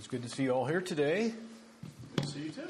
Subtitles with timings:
[0.00, 1.30] It's good to see you all here today.
[2.16, 2.62] Good to see you too.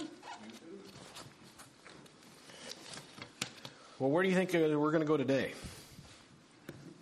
[4.00, 5.52] Well, where do you think uh, we're going to go today?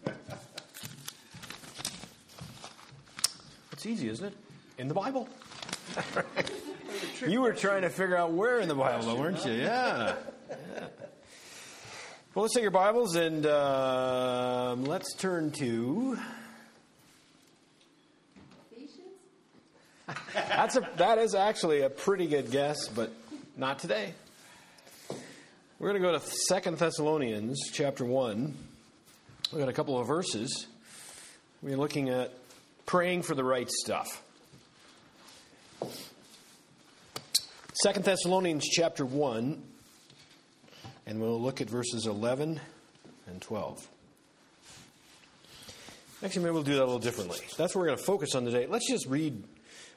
[3.72, 4.34] It's easy, isn't it?
[4.76, 5.30] In the Bible.
[7.26, 9.52] you were trying to figure out where in the Bible, weren't you?
[9.52, 10.14] Yeah.
[10.50, 10.88] yeah.
[12.34, 16.18] Well, let's take your Bibles and uh, let's turn to.
[20.68, 23.10] That's a, that is actually a pretty good guess, but
[23.56, 24.12] not today.
[25.78, 28.54] We're going to go to Second Thessalonians chapter 1.
[29.50, 30.66] We've got a couple of verses.
[31.62, 32.34] We're looking at
[32.84, 34.22] praying for the right stuff.
[37.82, 39.62] Second Thessalonians chapter 1,
[41.06, 42.60] and we'll look at verses 11
[43.26, 43.88] and 12.
[46.22, 47.38] Actually, maybe we'll do that a little differently.
[47.56, 48.66] That's what we're going to focus on today.
[48.66, 49.42] Let's just read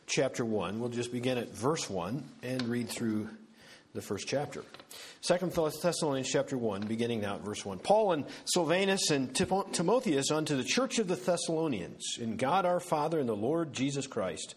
[0.07, 0.79] chapter 1.
[0.79, 3.29] We'll just begin at verse 1 and read through
[3.93, 4.63] the first chapter.
[5.21, 7.79] Second Thessalonians chapter 1, beginning now at verse 1.
[7.79, 13.19] Paul and Silvanus and Timotheus unto the church of the Thessalonians, in God our Father
[13.19, 14.55] and the Lord Jesus Christ.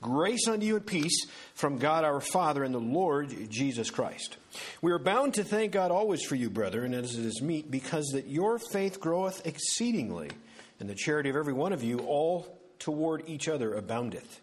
[0.00, 4.36] Grace unto you and peace from God our Father and the Lord Jesus Christ.
[4.82, 8.08] We are bound to thank God always for you, brethren, as it is meet, because
[8.12, 10.30] that your faith groweth exceedingly,
[10.78, 14.40] and the charity of every one of you all toward each other aboundeth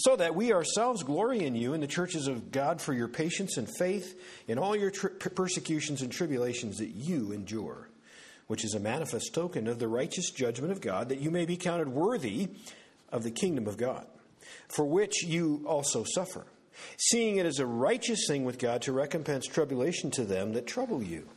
[0.00, 3.58] so that we ourselves glory in you in the churches of God for your patience
[3.58, 7.90] and faith in all your tri- persecutions and tribulations that you endure,
[8.46, 11.58] which is a manifest token of the righteous judgment of God, that you may be
[11.58, 12.48] counted worthy
[13.12, 14.06] of the kingdom of God,
[14.68, 16.46] for which you also suffer,
[16.96, 21.02] seeing it is a righteous thing with God to recompense tribulation to them that trouble
[21.02, 21.28] you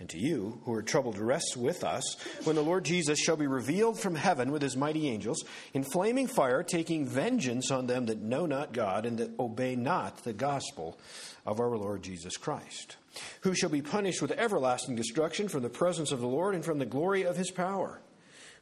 [0.00, 3.46] and to you who are troubled, rest with us when the Lord Jesus shall be
[3.46, 8.20] revealed from heaven with his mighty angels in flaming fire, taking vengeance on them that
[8.20, 10.98] know not God and that obey not the gospel
[11.46, 12.96] of our Lord Jesus Christ,
[13.42, 16.78] who shall be punished with everlasting destruction from the presence of the Lord and from
[16.78, 18.00] the glory of his power,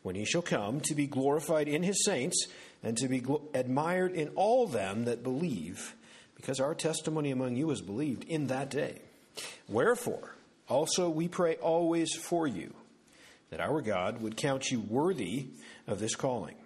[0.03, 2.47] when he shall come to be glorified in his saints
[2.83, 5.95] and to be admired in all them that believe,
[6.37, 9.01] because our testimony among you is believed in that day.
[9.69, 10.35] Wherefore,
[10.69, 12.75] also, we pray always for you,
[13.51, 15.47] that our God would count you worthy
[15.87, 16.57] of this calling,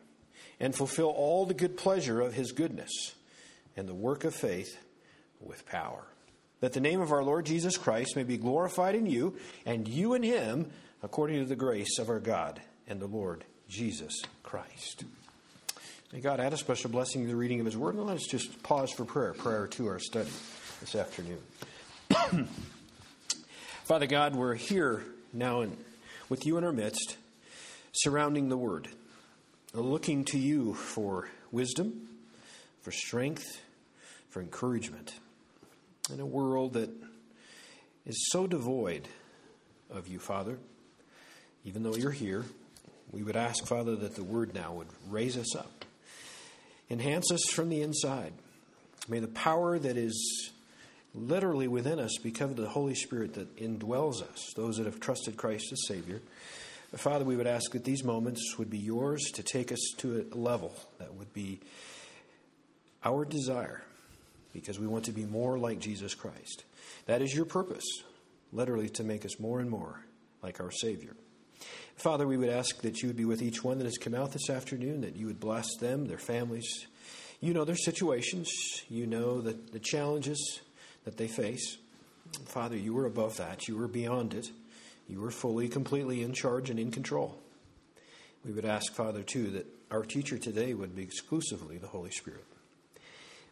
[0.61, 3.15] and fulfill all the good pleasure of his goodness,
[3.77, 4.79] and the work of faith
[5.41, 6.05] with power.
[6.61, 10.15] That the name of our Lord Jesus Christ may be glorified in you, and you
[10.15, 10.71] in him,
[11.03, 15.05] according to the grace of our God and the Lord Jesus Christ.
[16.13, 18.27] May God add a special blessing to the reading of his word, and let us
[18.27, 20.31] just pause for prayer prior to our study
[20.81, 21.39] this afternoon.
[23.87, 25.77] Father God, we're here now in,
[26.29, 27.17] with you in our midst,
[27.93, 28.89] surrounding the Word,
[29.73, 32.09] looking to you for wisdom,
[32.83, 33.45] for strength,
[34.29, 35.15] for encouragement.
[36.13, 36.91] In a world that
[38.05, 39.07] is so devoid
[39.89, 40.59] of you, Father,
[41.65, 42.45] even though you're here,
[43.13, 45.85] we would ask, Father, that the Word now would raise us up,
[46.91, 48.33] enhance us from the inside.
[49.07, 50.51] May the power that is
[51.17, 55.37] literally within us because of the Holy Spirit that indwells us, those that have trusted
[55.37, 56.21] Christ as Savior.
[56.95, 60.37] Father, we would ask that these moments would be yours to take us to a
[60.37, 61.61] level that would be
[63.05, 63.83] our desire
[64.53, 66.65] because we want to be more like Jesus Christ.
[67.07, 67.85] That is your purpose,
[68.53, 70.01] literally to make us more and more
[70.43, 71.15] like our Savior.
[71.97, 74.33] Father, we would ask that you would be with each one that has come out
[74.33, 76.87] this afternoon, that you would bless them, their families.
[77.41, 78.51] You know their situations,
[78.89, 80.61] you know the, the challenges
[81.07, 81.79] that they face.
[82.45, 83.69] Father, you were above that.
[83.69, 84.51] You were beyond it.
[85.09, 87.39] You were fully, completely in charge and in control.
[88.45, 92.45] We would ask, Father, too, that our teacher today would be exclusively the Holy Spirit.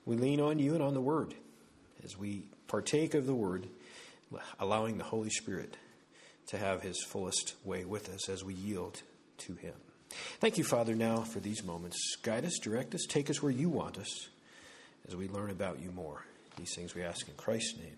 [0.04, 1.34] We lean on you and on the Word
[2.04, 3.68] as we partake of the Word,
[4.58, 5.76] allowing the Holy Spirit
[6.48, 9.00] to have his fullest way with us as we yield
[9.38, 9.74] to him.
[10.40, 12.16] Thank you, Father, now for these moments.
[12.22, 14.28] Guide us, direct us, take us where you want us
[15.08, 16.24] as we learn about you more.
[16.56, 17.96] These things we ask in Christ's name.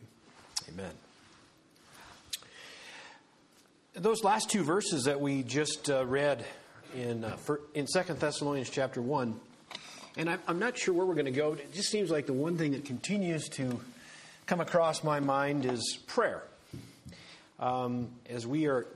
[0.71, 0.91] Amen.
[3.95, 6.45] Those last two verses that we just uh, read
[6.95, 9.39] in uh, for, in Second Thessalonians chapter one,
[10.17, 11.53] and I, I'm not sure where we're going to go.
[11.53, 13.79] It just seems like the one thing that continues to
[14.47, 16.43] come across my mind is prayer.
[17.61, 18.87] Um, as we are,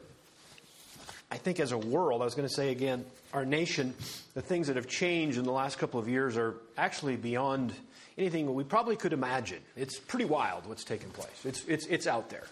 [1.31, 3.05] I think, as a world, I was going to say again,
[3.35, 3.95] our nation,
[4.35, 7.75] the things that have changed in the last couple of years are actually beyond
[8.21, 9.61] anything we probably could imagine.
[9.77, 11.45] It's pretty wild what's taking place.
[11.45, 12.45] It's, it's, it's out there,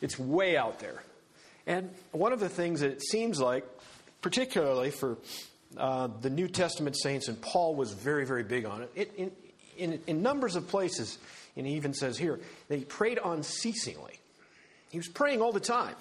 [0.00, 1.02] it's way out there.
[1.66, 3.64] And one of the things that it seems like,
[4.22, 5.18] particularly for
[5.76, 8.92] uh, the New Testament saints, and Paul was very, very big on it.
[8.94, 9.30] it in,
[9.76, 11.18] in, in numbers of places,
[11.56, 14.18] and he even says here, that he prayed unceasingly.
[14.90, 15.96] He was praying all the time.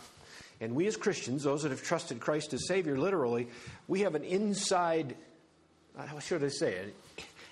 [0.61, 3.47] And we as Christians, those that have trusted Christ as Savior, literally,
[3.87, 5.15] we have an inside,
[5.97, 6.95] how should I say it?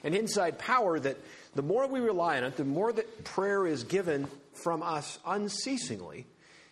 [0.03, 1.17] An inside power that
[1.55, 6.25] the more we rely on it, the more that prayer is given from us unceasingly,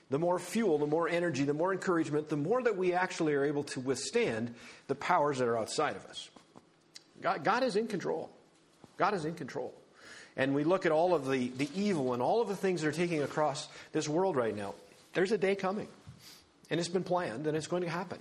[0.09, 3.45] the more fuel, the more energy, the more encouragement, the more that we actually are
[3.45, 4.53] able to withstand
[4.87, 6.29] the powers that are outside of us.
[7.21, 8.29] God, God is in control.
[8.97, 9.73] God is in control.
[10.35, 12.87] And we look at all of the, the evil and all of the things that
[12.87, 14.73] are taking across this world right now.
[15.13, 15.87] There's a day coming.
[16.69, 18.19] And it's been planned, and it's going to happen.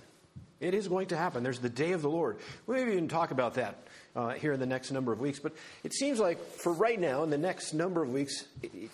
[0.59, 1.41] It is going to happen.
[1.41, 2.37] There's the day of the Lord.
[2.67, 3.75] We maybe even talk about that
[4.15, 5.39] uh, here in the next number of weeks.
[5.39, 5.53] But
[5.83, 8.89] it seems like for right now, in the next number of weeks, it, it,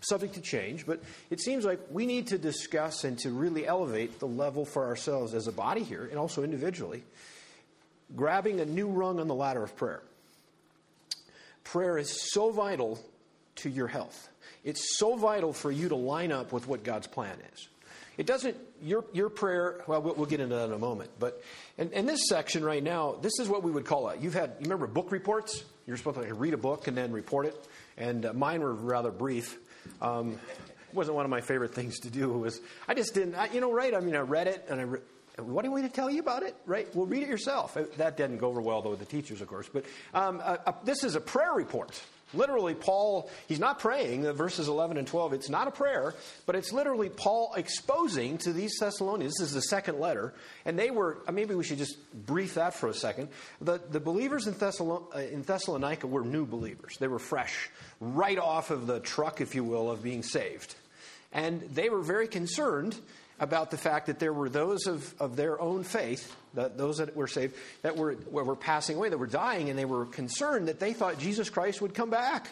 [0.00, 1.00] subject to change, but
[1.30, 5.34] it seems like we need to discuss and to really elevate the level for ourselves
[5.34, 7.02] as a body here and also individually,
[8.14, 10.02] grabbing a new rung on the ladder of prayer.
[11.64, 13.02] Prayer is so vital
[13.56, 14.28] to your health.
[14.64, 17.68] It's so vital for you to line up with what God's plan is.
[18.16, 21.10] It doesn't, your, your prayer, well, well, we'll get into that in a moment.
[21.18, 21.42] But
[21.78, 24.20] in, in, this section right now, this is what we would call it.
[24.20, 25.64] You've had, you remember book reports?
[25.86, 27.68] You're supposed to read a book and then report it.
[27.96, 29.58] And uh, mine were rather brief.
[30.00, 30.38] Um,
[30.92, 32.28] wasn't one of my favorite things to do.
[32.30, 33.94] Was, I just didn't, I, you know, right?
[33.94, 35.00] I mean, I read it and I, re-
[35.38, 36.54] what do we to tell you about it?
[36.64, 36.94] Right?
[36.94, 37.76] Well, read it yourself.
[37.96, 39.68] That didn't go over well, though, with the teachers, of course.
[39.72, 39.84] But
[40.14, 42.00] um, uh, uh, this is a prayer report.
[42.34, 45.32] Literally, Paul, he's not praying, verses 11 and 12.
[45.32, 46.14] It's not a prayer,
[46.46, 49.34] but it's literally Paul exposing to these Thessalonians.
[49.38, 50.34] This is the second letter.
[50.64, 51.96] And they were, uh, maybe we should just
[52.26, 53.28] brief that for a second.
[53.60, 57.70] The, the believers in, Thessalon, uh, in Thessalonica were new believers, they were fresh,
[58.00, 60.74] right off of the truck, if you will, of being saved.
[61.32, 62.96] And they were very concerned
[63.40, 67.16] about the fact that there were those of, of their own faith, that those that
[67.16, 70.78] were saved, that were, were passing away, that were dying, and they were concerned that
[70.78, 72.48] they thought Jesus Christ would come back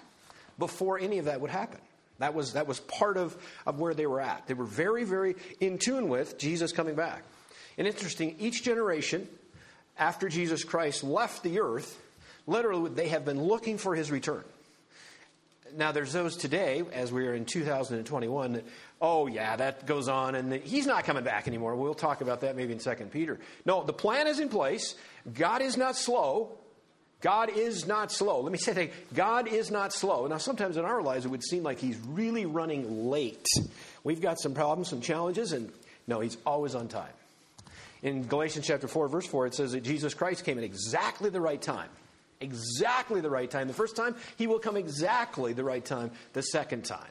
[0.59, 1.81] before any of that would happen.
[2.19, 3.37] That was, that was part of,
[3.67, 4.47] of where they were at.
[4.47, 7.23] They were very, very in tune with Jesus coming back.
[7.79, 9.27] And interesting, each generation
[9.99, 11.99] after Jesus Christ left the earth,
[12.47, 14.45] literally, they have been looking for his return.
[15.77, 18.65] Now, there's those today, as we are in 2021, that
[19.03, 21.75] oh, yeah, that goes on, and he's not coming back anymore.
[21.75, 23.41] We'll talk about that maybe in Second Peter.
[23.67, 24.95] No, the plan is in place.
[25.35, 26.53] God is not slow.
[27.21, 28.41] God is not slow.
[28.41, 30.29] Let me say that God is not slow.
[30.29, 33.47] Now, sometimes in our lives, it would seem like he's really running late.
[34.05, 35.73] We've got some problems, some challenges, and
[36.07, 37.13] no, he's always on time.
[38.03, 41.41] In Galatians chapter 4, verse 4, it says that Jesus Christ came at exactly the
[41.41, 41.89] right time.
[42.41, 43.69] Exactly the right time.
[43.69, 47.11] The first time, he will come exactly the right time the second time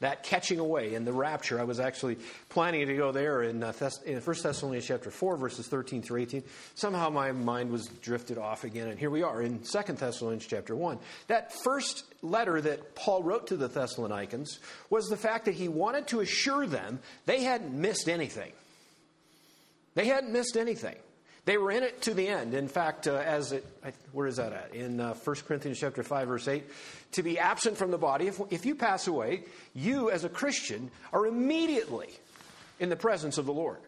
[0.00, 1.58] that catching away and the rapture.
[1.58, 5.36] I was actually planning to go there in, uh, Thess- in 1 Thessalonians chapter 4,
[5.36, 6.42] verses 13 through 18.
[6.74, 10.76] Somehow my mind was drifted off again, and here we are in 2 Thessalonians chapter
[10.76, 10.98] 1.
[11.28, 14.58] That first letter that Paul wrote to the Thessalonians
[14.90, 18.52] was the fact that he wanted to assure them they hadn't missed anything.
[19.94, 20.96] They hadn't missed anything.
[21.46, 22.54] They were in it to the end.
[22.54, 23.64] In fact, uh, as it,
[24.10, 24.74] where is that at?
[24.74, 26.64] In uh, 1 Corinthians chapter 5, verse 8.
[27.12, 30.90] To be absent from the body, if, if you pass away, you as a Christian
[31.12, 32.08] are immediately
[32.80, 33.78] in the presence of the Lord.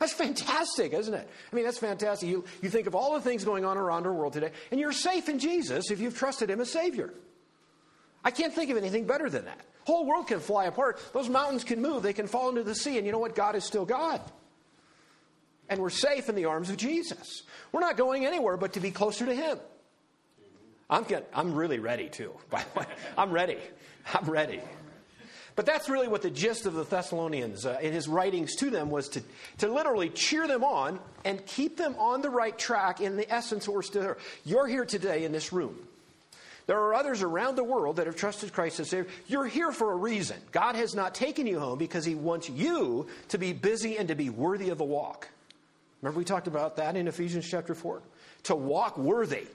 [0.00, 1.28] That's fantastic, isn't it?
[1.52, 2.28] I mean, that's fantastic.
[2.28, 4.92] You, you think of all the things going on around our world today, and you're
[4.92, 7.14] safe in Jesus if you've trusted Him as Savior.
[8.24, 9.60] I can't think of anything better than that.
[9.84, 10.98] Whole world can fly apart.
[11.12, 12.02] Those mountains can move.
[12.02, 12.96] They can fall into the sea.
[12.96, 13.36] And you know what?
[13.36, 14.20] God is still God.
[15.68, 17.42] And we're safe in the arms of Jesus.
[17.72, 19.58] We're not going anywhere but to be closer to Him.
[20.90, 22.86] I'm, get, I'm really ready, too, by the way.
[23.16, 23.58] I'm ready.
[24.12, 24.60] I'm ready.
[25.56, 28.90] But that's really what the gist of the Thessalonians uh, in his writings to them
[28.90, 29.22] was to,
[29.58, 33.68] to literally cheer them on and keep them on the right track in the essence
[33.68, 34.18] we're still here.
[34.44, 35.76] You're here today in this room.
[36.66, 39.10] There are others around the world that have trusted Christ as Savior.
[39.28, 40.38] You're here for a reason.
[40.50, 44.14] God has not taken you home because He wants you to be busy and to
[44.14, 45.28] be worthy of the walk.
[46.04, 48.02] Remember, we talked about that in Ephesians chapter 4?
[48.44, 49.46] To walk worthy.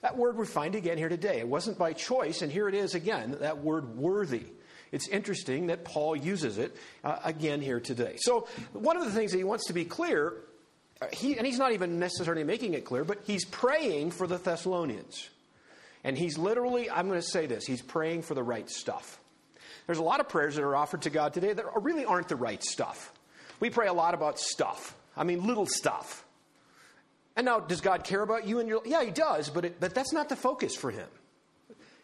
[0.00, 1.38] That word we find again here today.
[1.38, 4.42] It wasn't by choice, and here it is again, that word worthy.
[4.90, 8.16] It's interesting that Paul uses it uh, again here today.
[8.18, 10.34] So, one of the things that he wants to be clear,
[11.00, 14.38] uh, he, and he's not even necessarily making it clear, but he's praying for the
[14.38, 15.28] Thessalonians.
[16.02, 19.20] And he's literally, I'm going to say this, he's praying for the right stuff.
[19.86, 22.34] There's a lot of prayers that are offered to God today that really aren't the
[22.34, 23.12] right stuff.
[23.60, 24.96] We pray a lot about stuff.
[25.18, 26.24] I mean, little stuff.
[27.36, 28.80] And now, does God care about you and your?
[28.84, 31.08] Yeah, He does, but it, but that's not the focus for Him.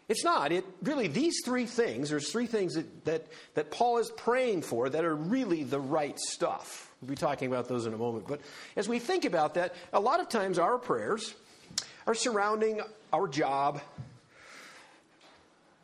[0.07, 0.51] It's not.
[0.51, 2.09] It really these three things.
[2.09, 6.17] There's three things that, that that Paul is praying for that are really the right
[6.19, 6.93] stuff.
[7.01, 8.27] We'll be talking about those in a moment.
[8.27, 8.41] But
[8.75, 11.33] as we think about that, a lot of times our prayers
[12.07, 12.81] are surrounding
[13.11, 13.81] our job,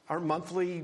[0.07, 0.83] our monthly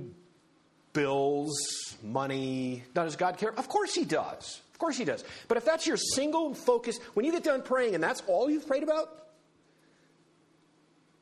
[0.94, 1.56] bills,
[2.04, 2.84] money.
[2.96, 3.54] Now, does God care?
[3.54, 4.62] Of course He does.
[4.78, 5.24] Of course He does.
[5.48, 8.68] But if that's your single focus, when you get done praying and that's all you've
[8.68, 9.10] prayed about,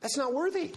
[0.01, 0.73] that's not worthy.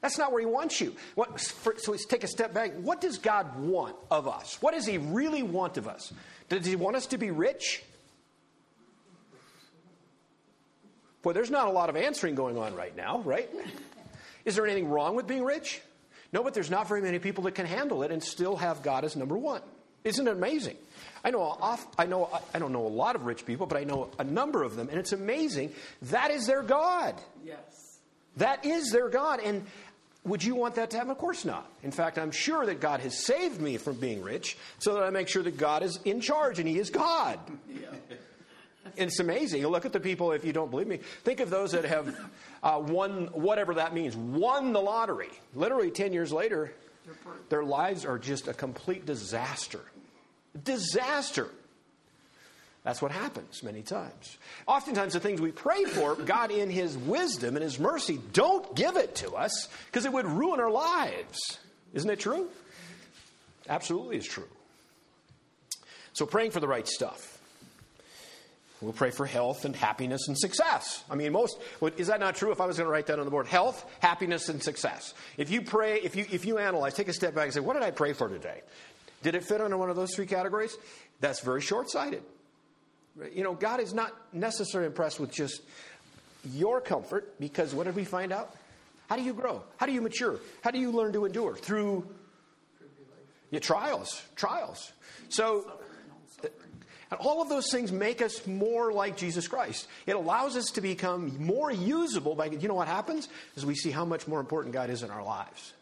[0.00, 0.96] That's not where He wants you.
[1.14, 2.72] What, for, so let's take a step back.
[2.74, 4.60] What does God want of us?
[4.60, 6.12] What does He really want of us?
[6.48, 7.84] Does He want us to be rich?
[11.22, 13.48] Boy, there's not a lot of answering going on right now, right?
[14.44, 15.80] Is there anything wrong with being rich?
[16.32, 19.04] No, but there's not very many people that can handle it and still have God
[19.04, 19.62] as number one.
[20.02, 20.76] Isn't it amazing?
[21.24, 23.84] I know, off, I know, I don't know a lot of rich people, but I
[23.84, 25.72] know a number of them, and it's amazing.
[26.02, 27.14] That is their God.
[27.44, 27.98] Yes.
[28.38, 29.40] That is their God.
[29.40, 29.64] And
[30.24, 31.10] would you want that to happen?
[31.10, 31.70] Of course not.
[31.82, 35.10] In fact, I'm sure that God has saved me from being rich so that I
[35.10, 37.38] make sure that God is in charge and He is God.
[37.68, 37.88] Yeah.
[38.98, 39.60] And it's amazing.
[39.60, 42.14] You look at the people, if you don't believe me, think of those that have
[42.62, 45.30] uh, won, whatever that means, won the lottery.
[45.54, 46.72] Literally 10 years later,
[47.48, 49.80] their lives are just a complete disaster.
[50.60, 51.48] Disaster.
[52.84, 54.36] That's what happens many times.
[54.66, 58.96] Oftentimes, the things we pray for, God, in His wisdom and His mercy, don't give
[58.96, 61.58] it to us because it would ruin our lives.
[61.94, 62.48] Isn't it true?
[63.68, 64.48] Absolutely, is true.
[66.12, 67.38] So, praying for the right stuff.
[68.82, 71.04] We'll pray for health and happiness and success.
[71.08, 71.56] I mean, most
[71.96, 72.50] is that not true?
[72.50, 75.14] If I was going to write that on the board, health, happiness, and success.
[75.36, 77.74] If you pray, if you if you analyze, take a step back and say, what
[77.74, 78.60] did I pray for today?
[79.22, 80.76] Did it fit under one of those three categories?
[81.20, 82.22] That's very short-sighted.
[83.34, 85.62] You know, God is not necessarily impressed with just
[86.52, 88.54] your comfort because what did we find out?
[89.08, 89.62] How do you grow?
[89.76, 90.38] How do you mature?
[90.62, 92.06] How do you learn to endure through
[93.50, 94.22] your trials?
[94.34, 94.92] Trials.
[95.28, 95.70] So
[97.12, 99.86] and all of those things make us more like Jesus Christ.
[100.06, 103.28] It allows us to become more usable by, you know what happens?
[103.54, 105.74] Is we see how much more important God is in our lives.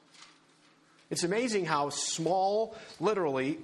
[1.11, 3.59] It's amazing how small, literally,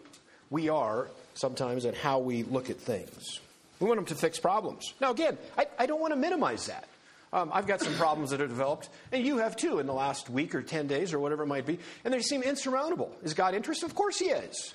[0.50, 3.40] we are sometimes and how we look at things.
[3.80, 4.94] We want them to fix problems.
[5.00, 6.88] Now, again, I, I don't want to minimize that.
[7.32, 10.30] Um, I've got some problems that are developed, and you have too in the last
[10.30, 13.14] week or 10 days or whatever it might be, and they seem insurmountable.
[13.22, 13.86] Is God interested?
[13.86, 14.74] Of course He is.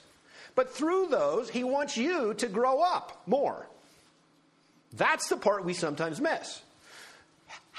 [0.53, 3.65] But through those, He wants you to grow up more.
[4.93, 6.61] That's the part we sometimes miss.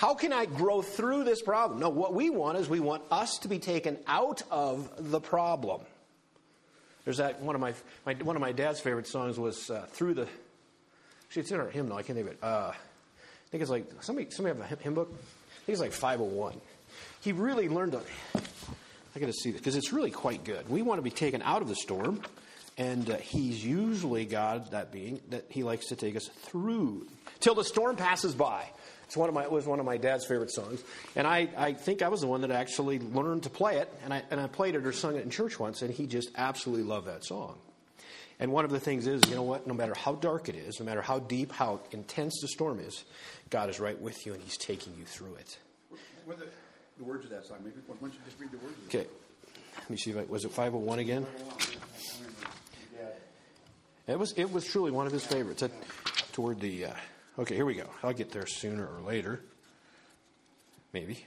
[0.03, 1.79] How can I grow through this problem?
[1.79, 5.83] No, what we want is we want us to be taken out of the problem.
[7.05, 7.73] There's that one of my,
[8.05, 10.23] my one of my dad's favorite songs was uh, "Through the."
[11.29, 11.99] Actually, it's in our hymnal.
[11.99, 12.39] I can't think of it.
[12.43, 15.09] Uh, I think it's like somebody somebody have a hymn book.
[15.09, 16.61] I think it's like 501.
[17.21, 17.95] He really learned.
[17.95, 20.69] I got to see this because it's really quite good.
[20.69, 22.23] We want to be taken out of the storm,
[22.77, 27.07] and uh, He's usually God, that being that He likes to take us through
[27.39, 28.65] till the storm passes by.
[29.13, 30.83] It's one of my, it was one of my dad's favorite songs.
[31.17, 33.93] And I, I think I was the one that actually learned to play it.
[34.05, 36.31] And I, and I played it or sung it in church once, and he just
[36.35, 37.59] absolutely loved that song.
[38.41, 39.67] And one of the things is, you know what?
[39.67, 43.05] No matter how dark it is, no matter how deep, how intense the storm is,
[43.51, 45.59] God is right with you, and He's taking you through it.
[46.25, 46.47] What are the,
[46.97, 47.59] the words of that song?
[47.63, 48.79] Maybe why don't you just read the words?
[48.87, 49.07] Okay.
[49.77, 51.27] Let me see if I, was it 501 again?
[54.07, 55.63] It was, it was truly one of his favorites.
[56.33, 56.93] Toward the, uh,
[57.39, 57.89] okay, here we go.
[58.03, 59.41] I'll get there sooner or later.
[60.93, 61.25] Maybe.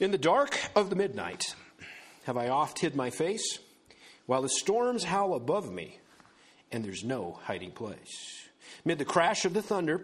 [0.00, 1.54] In the dark of the midnight
[2.24, 3.58] have I oft hid my face,
[4.26, 5.98] while the storms howl above me,
[6.70, 8.46] and there's no hiding place.
[8.84, 10.02] Mid the crash of the thunder,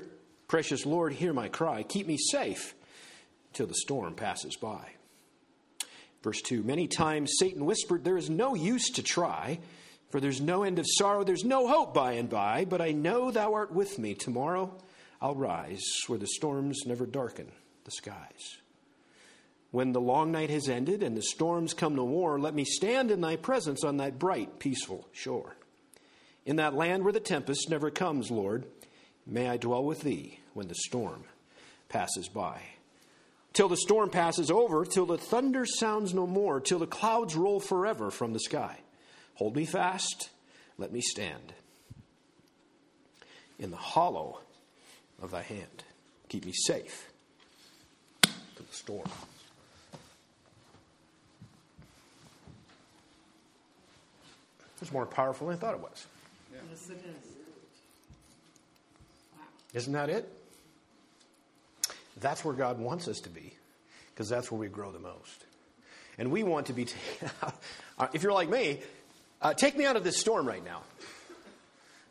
[0.49, 1.83] precious Lord, hear my cry.
[1.83, 2.75] Keep me safe
[3.53, 4.95] till the storm passes by.
[6.23, 9.61] Verse 2 Many times Satan whispered, There is no use to try,
[10.15, 13.33] for there's no end of sorrow, there's no hope by and by, but I know
[13.33, 14.15] thou art with me.
[14.15, 14.73] Tomorrow
[15.21, 17.51] I'll rise where the storms never darken
[17.83, 18.59] the skies.
[19.73, 23.11] When the long night has ended and the storms come no more, let me stand
[23.11, 25.57] in thy presence on that bright, peaceful shore.
[26.47, 28.67] In that land where the tempest never comes, Lord,
[29.27, 31.25] may I dwell with thee when the storm
[31.89, 32.61] passes by
[33.53, 37.59] till the storm passes over, till the thunder sounds no more, till the clouds roll
[37.59, 38.79] forever from the sky.
[39.37, 40.31] Hold me fast,
[40.79, 41.53] let me stand
[43.59, 44.41] in the hollow
[45.23, 45.85] of thy hand.
[46.29, 47.11] Keep me safe
[48.23, 49.09] from the storm.
[54.83, 56.07] It's more powerful than I thought it was.
[56.53, 57.35] Yes, it is.
[59.73, 60.31] Isn't that it?
[62.21, 63.55] That's where God wants us to be,
[64.13, 65.47] because that's where we grow the most.
[66.19, 66.95] And we want to be, t-
[67.99, 68.81] uh, if you're like me,
[69.43, 70.83] uh, take me out of this storm right now.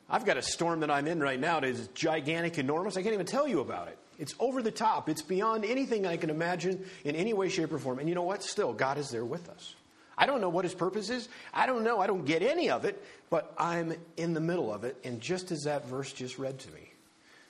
[0.09, 2.97] I've got a storm that I'm in right now that is gigantic, enormous.
[2.97, 3.97] I can't even tell you about it.
[4.19, 5.09] It's over the top.
[5.09, 7.99] It's beyond anything I can imagine in any way, shape, or form.
[7.99, 8.43] And you know what?
[8.43, 9.73] Still, God is there with us.
[10.17, 11.27] I don't know what his purpose is.
[11.53, 11.99] I don't know.
[11.99, 14.97] I don't get any of it, but I'm in the middle of it.
[15.03, 16.91] And just as that verse just read to me,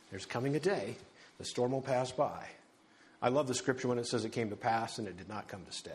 [0.10, 0.96] there's coming a day,
[1.40, 2.48] the storm will pass by.
[3.22, 5.48] I love the scripture when it says it came to pass and it did not
[5.48, 5.92] come to stay.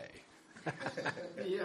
[1.45, 1.61] Yeah,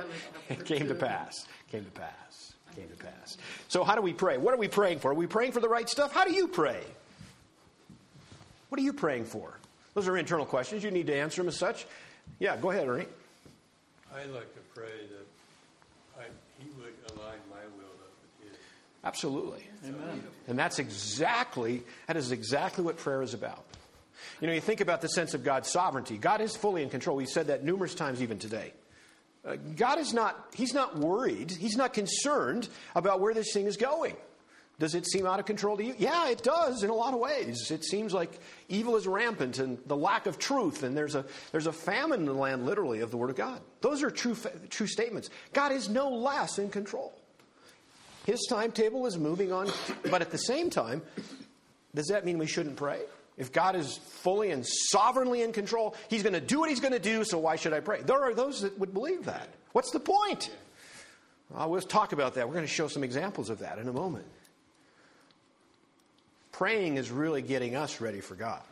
[0.48, 1.46] like It came to pass.
[1.70, 2.54] Came to pass.
[2.74, 3.36] Came to pass.
[3.68, 4.38] So, how do we pray?
[4.38, 5.10] What are we praying for?
[5.10, 6.12] Are we praying for the right stuff?
[6.12, 6.82] How do you pray?
[8.68, 9.54] What are you praying for?
[9.94, 10.82] Those are internal questions.
[10.82, 11.86] You need to answer them as such.
[12.40, 13.06] Yeah, go ahead, Ernie.
[14.12, 16.24] I like to pray that I,
[16.58, 18.10] He would align my will up
[18.40, 18.58] with His.
[19.04, 19.68] Absolutely.
[19.84, 20.24] Amen.
[20.48, 23.64] And that's exactly that is exactly what prayer is about.
[24.40, 26.18] You know, you think about the sense of God's sovereignty.
[26.18, 27.16] God is fully in control.
[27.16, 28.72] We've said that numerous times even today.
[29.46, 31.50] Uh, God is not he's not worried.
[31.50, 34.16] He's not concerned about where this thing is going.
[34.80, 35.94] Does it seem out of control to you?
[35.98, 37.70] Yeah, it does in a lot of ways.
[37.70, 41.68] It seems like evil is rampant and the lack of truth, and there's a, there's
[41.68, 43.60] a famine in the land, literally, of the Word of God.
[43.82, 44.36] Those are true,
[44.70, 45.30] true statements.
[45.52, 47.14] God is no less in control.
[48.26, 49.70] His timetable is moving on,
[50.10, 51.02] but at the same time,
[51.94, 53.00] does that mean we shouldn't pray?
[53.36, 56.92] If God is fully and sovereignly in control, He's going to do what He's going
[56.92, 58.02] to do, so why should I pray?
[58.02, 59.48] There are those that would believe that.
[59.72, 60.50] What's the point?
[61.50, 62.46] Well, we'll talk about that.
[62.46, 64.26] We're going to show some examples of that in a moment.
[66.52, 68.62] Praying is really getting us ready for God.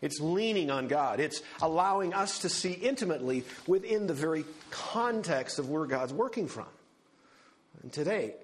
[0.00, 1.20] It's leaning on God.
[1.20, 6.66] It's allowing us to see intimately within the very context of where God's working from.
[7.82, 8.34] And today,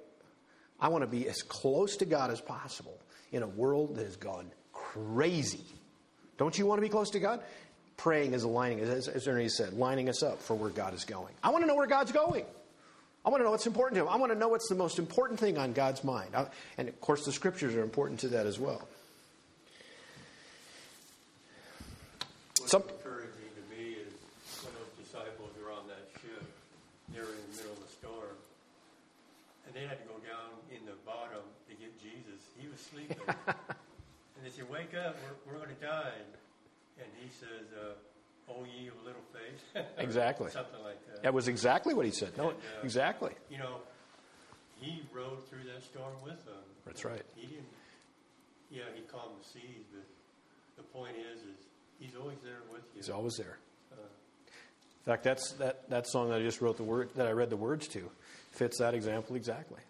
[0.81, 2.99] I want to be as close to God as possible
[3.33, 4.51] in a world that has gone
[4.95, 5.61] crazy.
[6.39, 7.41] Don't you want to be close to God?
[7.97, 11.33] Praying is aligning, as, as Ernie said, lining us up for where God is going.
[11.43, 12.45] I want to know where God's going.
[13.25, 14.09] I want to know what's important to Him.
[14.09, 16.35] I want to know what's the most important thing on God's mind.
[16.35, 18.87] I- and of course, the scriptures are important to that as well.
[22.59, 24.13] What's Some- encouraging to me is
[24.65, 26.43] when those disciples were on that ship,
[27.15, 28.37] they were in the middle of a storm,
[29.67, 32.41] and they had to go down in the bottom to get Jesus.
[32.61, 33.17] He was sleeping.
[34.45, 36.13] and they said, Wake up, we're, we're going to die.
[36.99, 37.95] And he says, uh,
[38.51, 39.83] Oh, ye of little faith.
[39.99, 40.51] Exactly.
[40.51, 41.23] Something like that.
[41.23, 42.37] That was exactly what He said.
[42.37, 43.33] No, And, uh, exactly.
[43.51, 43.77] You know,
[44.81, 46.61] he rode through that storm with them.
[46.85, 47.23] That's right.
[47.37, 47.65] He didn't.
[48.71, 50.05] Yeah, he calmed the seas, but
[50.77, 51.57] the point is, is
[51.99, 52.97] he's always there with you.
[53.01, 53.57] He's always there.
[53.93, 57.31] Uh, In fact, that's that, that song that I just wrote the word that I
[57.31, 58.11] read the words to
[58.51, 59.81] fits that example exactly.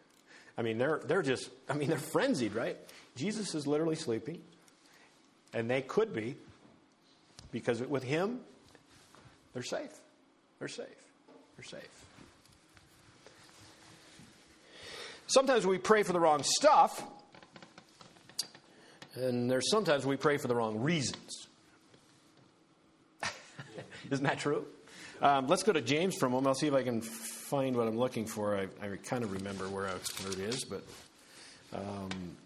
[0.56, 2.76] I mean, they're they're just I mean they're frenzied, right?
[3.16, 4.40] Jesus is literally sleeping,
[5.52, 6.36] and they could be,
[7.52, 8.40] because with him,
[9.52, 9.92] they're safe.
[10.58, 10.86] They're safe.
[11.56, 11.88] They're safe.
[15.28, 17.02] Sometimes we pray for the wrong stuff,
[19.14, 21.46] and there's sometimes we pray for the wrong reasons.
[24.10, 24.66] Isn't that true?
[25.22, 26.48] Um, let's go to James for a moment.
[26.48, 28.56] I'll see if I can find what I'm looking for.
[28.58, 30.82] I, I kind of remember where, I, where it is, but.
[31.72, 32.36] Um,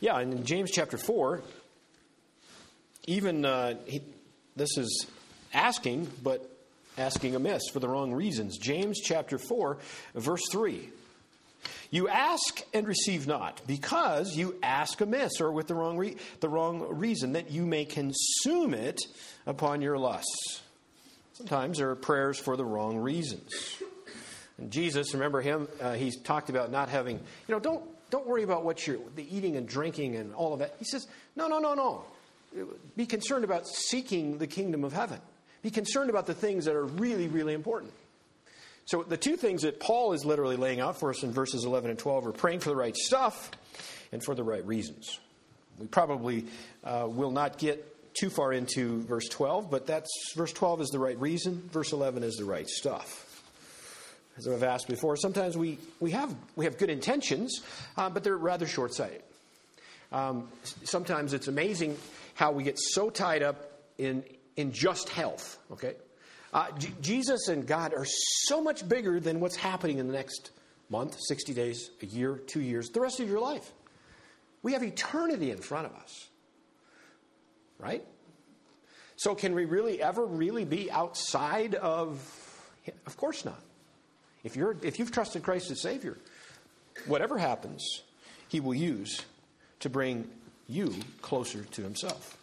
[0.00, 1.42] yeah, in James chapter 4,
[3.06, 4.02] even uh, he,
[4.56, 5.06] this is
[5.52, 6.48] asking, but
[6.96, 8.58] asking amiss for the wrong reasons.
[8.58, 9.78] James chapter 4,
[10.14, 10.88] verse 3.
[11.90, 16.48] You ask and receive not, because you ask amiss or with the wrong, re- the
[16.48, 19.00] wrong reason, that you may consume it
[19.46, 20.60] upon your lusts.
[21.32, 23.48] Sometimes there are prayers for the wrong reasons.
[24.58, 28.42] And Jesus, remember him, uh, he's talked about not having, you know, don't, don't worry
[28.42, 30.74] about what you're, the eating and drinking and all of that.
[30.78, 32.04] He says, no, no, no, no.
[32.96, 35.20] Be concerned about seeking the kingdom of heaven.
[35.62, 37.92] Be concerned about the things that are really, really important.
[38.86, 41.90] So, the two things that Paul is literally laying out for us in verses 11
[41.90, 43.50] and 12 are praying for the right stuff
[44.12, 45.18] and for the right reasons.
[45.78, 46.46] We probably
[46.84, 50.98] uh, will not get too far into verse 12, but that's verse 12 is the
[50.98, 53.27] right reason, verse 11 is the right stuff.
[54.38, 57.60] As I've asked before, sometimes we, we, have, we have good intentions,
[57.96, 59.22] uh, but they're rather short sighted.
[60.12, 60.48] Um,
[60.84, 61.96] sometimes it's amazing
[62.34, 64.22] how we get so tied up in,
[64.56, 65.94] in just health, okay?
[66.54, 70.52] Uh, J- Jesus and God are so much bigger than what's happening in the next
[70.88, 73.72] month, 60 days, a year, two years, the rest of your life.
[74.62, 76.28] We have eternity in front of us,
[77.78, 78.04] right?
[79.16, 82.20] So, can we really ever really be outside of?
[83.06, 83.60] Of course not.
[84.44, 86.16] If, you're, if you've trusted Christ as Savior,
[87.06, 88.02] whatever happens,
[88.48, 89.22] He will use
[89.80, 90.28] to bring
[90.68, 92.36] you closer to Himself.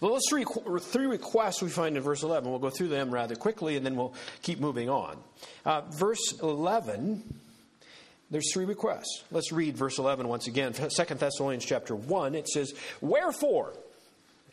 [0.00, 0.44] Well, let's three,
[0.80, 2.50] three requests we find in verse 11.
[2.50, 5.16] We'll go through them rather quickly and then we'll keep moving on.
[5.64, 7.22] Uh, verse 11
[8.30, 9.22] there's three requests.
[9.30, 10.72] Let's read verse 11 once again.
[10.72, 13.74] 2 Thessalonians chapter 1, it says, Wherefore,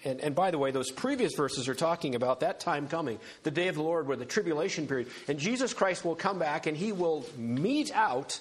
[0.04, 3.52] and, and by the way, those previous verses are talking about that time coming, the
[3.52, 6.76] day of the Lord, where the tribulation period, and Jesus Christ will come back and
[6.76, 8.40] he will mete out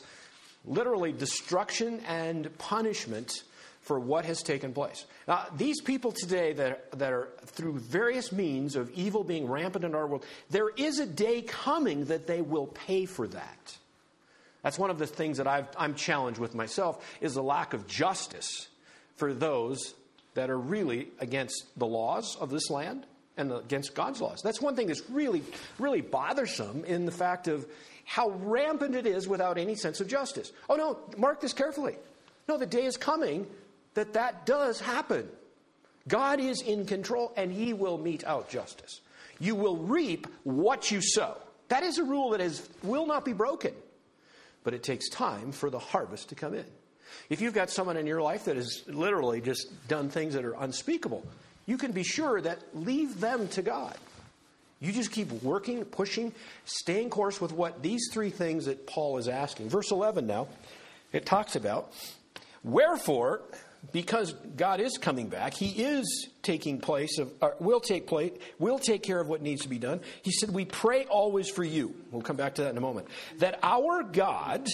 [0.65, 3.43] literally destruction and punishment
[3.83, 5.05] for what has taken place.
[5.27, 9.95] Now, these people today that, that are through various means of evil being rampant in
[9.95, 13.77] our world, there is a day coming that they will pay for that.
[14.63, 17.87] That's one of the things that i am challenged with myself is the lack of
[17.87, 18.69] justice
[19.17, 19.95] for those
[20.35, 24.41] that are really against the laws of this land and against God's laws.
[24.43, 25.43] That's one thing that's really,
[25.79, 27.67] really bothersome in the fact of
[28.05, 30.53] how rampant it is without any sense of justice.
[30.69, 31.97] Oh no, mark this carefully.
[32.49, 33.47] No, the day is coming
[33.95, 35.29] that that does happen.
[36.09, 39.01] God is in control and he will mete out justice.
[39.39, 41.37] You will reap what you sow.
[41.69, 43.73] That is a rule that is, will not be broken.
[44.65, 46.67] But it takes time for the harvest to come in.
[47.29, 50.55] If you've got someone in your life that has literally just done things that are
[50.55, 51.25] unspeakable,
[51.67, 53.97] you can be sure that leave them to God.
[54.81, 56.33] You just keep working, pushing,
[56.65, 59.69] staying course with what these three things that Paul is asking.
[59.69, 60.49] Verse 11 now,
[61.13, 61.93] it talks about,
[62.65, 63.43] Wherefore,
[63.93, 69.03] because God is coming back, He is taking place of, will take place, will take
[69.03, 70.01] care of what needs to be done.
[70.23, 73.09] He said, "We pray always for you." We'll come back to that in a moment.
[73.39, 74.69] That our God,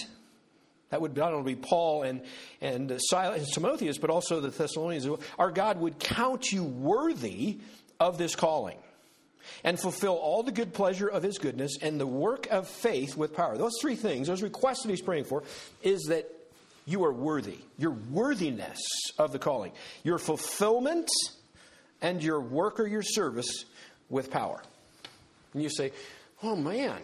[0.89, 2.21] that would not only be Paul and
[2.61, 7.57] and Silas and Timotheus, but also the Thessalonians, our God would count you worthy
[7.99, 8.77] of this calling.
[9.63, 13.33] And fulfill all the good pleasure of his goodness and the work of faith with
[13.33, 13.57] power.
[13.57, 15.43] Those three things, those requests that he's praying for,
[15.81, 16.29] is that
[16.85, 17.57] you are worthy.
[17.77, 18.79] Your worthiness
[19.17, 19.71] of the calling,
[20.03, 21.09] your fulfillment,
[22.01, 23.65] and your work or your service
[24.09, 24.61] with power.
[25.53, 25.91] And you say,
[26.43, 26.99] oh man,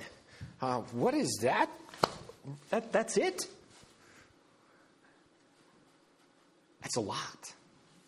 [0.62, 1.70] uh, what is that?
[2.70, 2.92] that?
[2.92, 3.48] That's it?
[6.84, 7.54] That's a lot.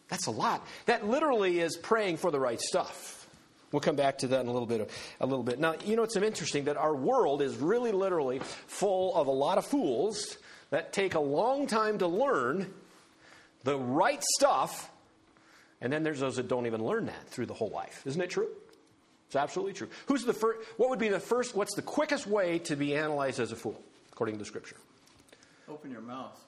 [0.10, 0.66] That's a lot.
[0.86, 3.28] That literally is praying for the right stuff.
[3.72, 4.90] We'll come back to that in a little bit.
[5.20, 5.60] A little bit.
[5.60, 9.58] Now, you know, it's interesting that our world is really literally full of a lot
[9.58, 10.38] of fools
[10.70, 12.72] that take a long time to learn
[13.64, 14.92] the right stuff,
[15.82, 18.04] and then there's those that don't even learn that through the whole life.
[18.06, 18.48] Isn't it true?
[19.28, 19.90] It's absolutely true.
[20.06, 20.60] Who's the first?
[20.78, 21.56] What would be the first?
[21.56, 24.78] What's the quickest way to be analyzed as a fool, according to Scripture?
[25.68, 26.45] Open your mouth.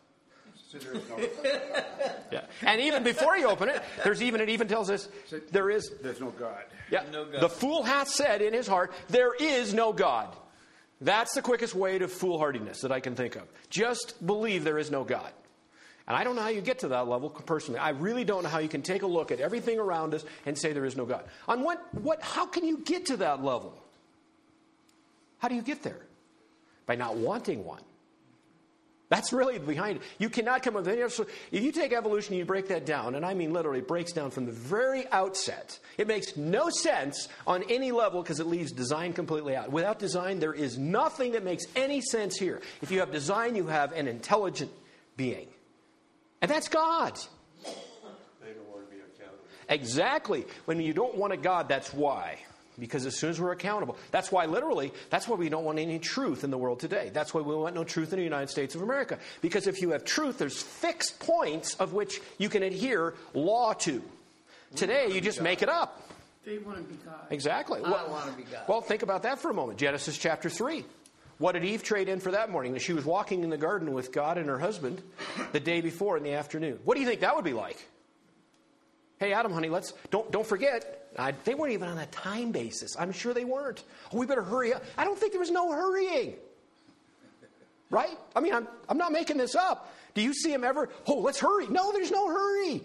[2.32, 5.08] yeah, and even before you open it, there's even it even tells us
[5.52, 6.63] there is there's no God.
[6.92, 7.42] Yeah, no God.
[7.42, 10.36] the fool hath said in his heart, there is no God.
[11.00, 13.44] That's the quickest way to foolhardiness that I can think of.
[13.70, 15.32] Just believe there is no God.
[16.08, 17.80] And I don't know how you get to that level personally.
[17.80, 20.58] I really don't know how you can take a look at everything around us and
[20.58, 21.26] say there is no God.
[21.48, 23.78] On what, what, how can you get to that level?
[25.40, 26.00] How do you get there?
[26.86, 27.82] By not wanting one.
[29.10, 30.04] That's really behind it.
[30.17, 31.26] You cannot come up with any other.
[31.52, 34.32] If you take evolution and you break that down, and I mean literally breaks down
[34.32, 39.13] from the very outset, it makes no sense on any level because it leaves design
[39.13, 39.72] completely out.
[39.72, 42.62] Without design, there is nothing that makes any sense here.
[42.82, 44.72] If you have design, you have an intelligent
[45.15, 45.48] being.
[46.41, 47.17] And that's God.
[47.63, 49.46] They don't want to be accountable.
[49.70, 50.46] Exactly.
[50.65, 52.39] When you don't want a God, that's why.
[52.80, 55.98] Because as soon as we're accountable, that's why literally, that's why we don't want any
[55.98, 57.10] truth in the world today.
[57.12, 59.18] That's why we want no truth in the United States of America.
[59.42, 64.04] Because if you have truth, there's fixed points of which you can adhere law to.
[64.76, 66.04] Today, you just make it up.
[66.46, 67.16] They want to be God.
[67.30, 67.82] Exactly.
[67.84, 68.63] I well, want to be God.
[68.68, 69.80] Well, think about that for a moment.
[69.80, 70.86] Genesis chapter 3.
[71.40, 72.78] What did Eve trade in for that morning?
[72.78, 75.02] She was walking in the garden with God and her husband
[75.52, 76.80] the day before in the afternoon.
[76.84, 77.86] What do you think that would be like?
[79.20, 81.07] Hey, Adam, honey, let's don't don't forget.
[81.18, 82.96] I, they weren't even on a time basis.
[82.98, 83.84] I'm sure they weren't.
[84.14, 84.84] Oh, we better hurry up.
[84.98, 86.36] I don't think there was no hurrying.
[87.90, 88.18] Right?
[88.36, 89.94] I mean, I'm, I'm not making this up.
[90.14, 90.90] Do you see him ever?
[91.08, 91.68] Oh, let's hurry.
[91.68, 92.84] No, there's no hurry.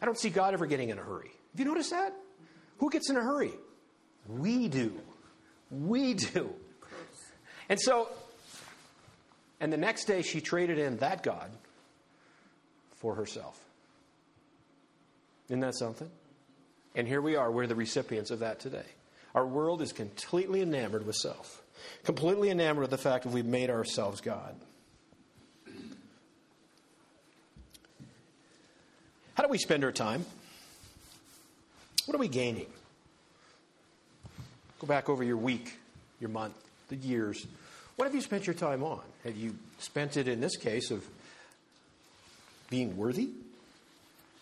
[0.00, 1.30] I don't see God ever getting in a hurry.
[1.52, 2.14] Have you noticed that?
[2.78, 3.52] Who gets in a hurry?
[4.28, 4.92] We do.
[5.70, 6.50] We do.
[7.68, 8.08] And so,
[9.60, 11.50] and the next day she traded in that God
[12.96, 13.58] for herself.
[15.48, 16.10] Isn't that something?
[16.96, 18.86] And here we are, we're the recipients of that today.
[19.34, 21.62] Our world is completely enamored with self,
[22.04, 24.56] completely enamored with the fact that we've made ourselves God.
[29.34, 30.24] How do we spend our time?
[32.06, 32.66] What are we gaining?
[34.80, 35.74] Go back over your week,
[36.18, 36.54] your month,
[36.88, 37.46] the years.
[37.96, 39.02] What have you spent your time on?
[39.24, 41.04] Have you spent it in this case of
[42.70, 43.28] being worthy?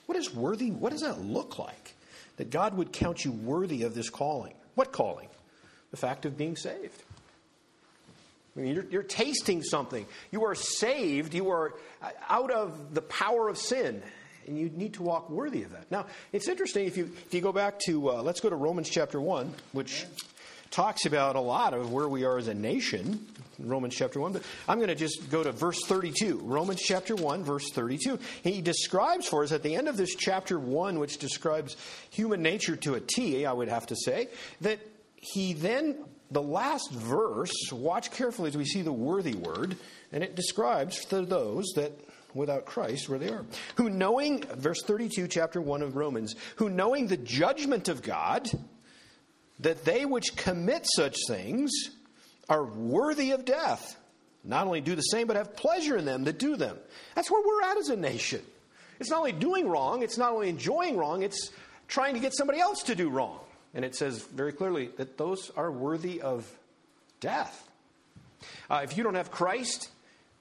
[0.07, 0.71] What is worthy?
[0.71, 1.94] What does that look like?
[2.37, 4.55] That God would count you worthy of this calling.
[4.75, 5.29] What calling?
[5.91, 7.03] The fact of being saved.
[8.57, 10.07] I mean, you're, you're tasting something.
[10.31, 11.35] You are saved.
[11.35, 11.75] You are
[12.29, 14.03] out of the power of sin.
[14.47, 15.91] And you need to walk worthy of that.
[15.91, 18.91] Now, it's interesting if you, if you go back to, uh, let's go to Romans
[18.91, 20.05] chapter 1, which
[20.71, 23.27] talks about a lot of where we are as a nation.
[23.59, 24.33] Romans chapter 1.
[24.33, 26.41] But I'm going to just go to verse 32.
[26.43, 28.19] Romans chapter 1, verse 32.
[28.43, 31.77] He describes for us at the end of this chapter 1, which describes
[32.11, 34.29] human nature to a T, I would have to say,
[34.61, 34.79] that
[35.17, 39.77] he then, the last verse, watch carefully as we see the worthy word,
[40.13, 41.93] and it describes for those that
[42.35, 43.45] without Christ where they are.
[43.77, 48.51] Who knowing, verse 32, chapter 1 of Romans, who knowing the judgment of God,
[49.61, 51.71] that they which commit such things
[52.49, 53.97] are worthy of death,
[54.45, 56.77] not only do the same, but have pleasure in them that do them.
[57.15, 58.43] That's where we're at as a nation.
[59.01, 61.51] It's not only doing wrong, it's not only enjoying wrong, it's
[61.89, 63.41] trying to get somebody else to do wrong.
[63.75, 66.51] And it says very clearly that those are worthy of
[67.21, 67.69] death.
[68.71, 69.89] Uh, if you don't have Christ,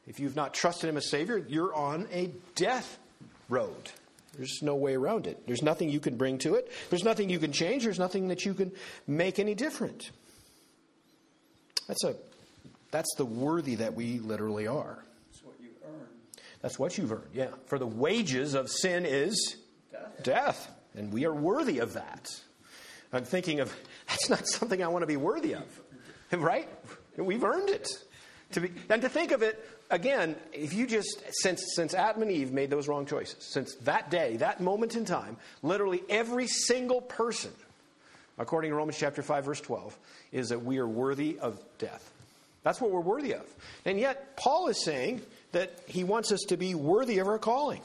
[0.08, 3.00] if you've not trusted Him as Savior, you're on a death
[3.50, 3.92] road.
[4.38, 5.46] There's no way around it.
[5.46, 6.72] There's nothing you can bring to it.
[6.89, 7.84] There's nothing you can change.
[7.84, 8.72] There's nothing that you can
[9.08, 10.10] make any different.
[11.88, 12.15] That's a
[12.91, 15.04] that's the worthy that we literally are.
[15.32, 16.08] That's what you earn.
[16.62, 17.30] That's what you've earned.
[17.34, 17.48] Yeah.
[17.65, 19.58] For the wages of sin is
[19.91, 20.24] Death.
[20.24, 22.30] death, and we are worthy of that.
[23.12, 23.74] I'm thinking of
[24.08, 25.63] that's not something I want to be worthy of.
[26.32, 26.67] Right?
[27.15, 27.88] We've earned it.
[28.54, 32.32] To be, and to think of it again, if you just since since Adam and
[32.32, 37.02] Eve made those wrong choices, since that day, that moment in time, literally every single
[37.02, 37.52] person,
[38.38, 39.98] according to Romans chapter five, verse twelve,
[40.32, 42.10] is that we are worthy of death.
[42.63, 43.46] That's what we're worthy of.
[43.86, 47.82] And yet Paul is saying that he wants us to be worthy of our calling.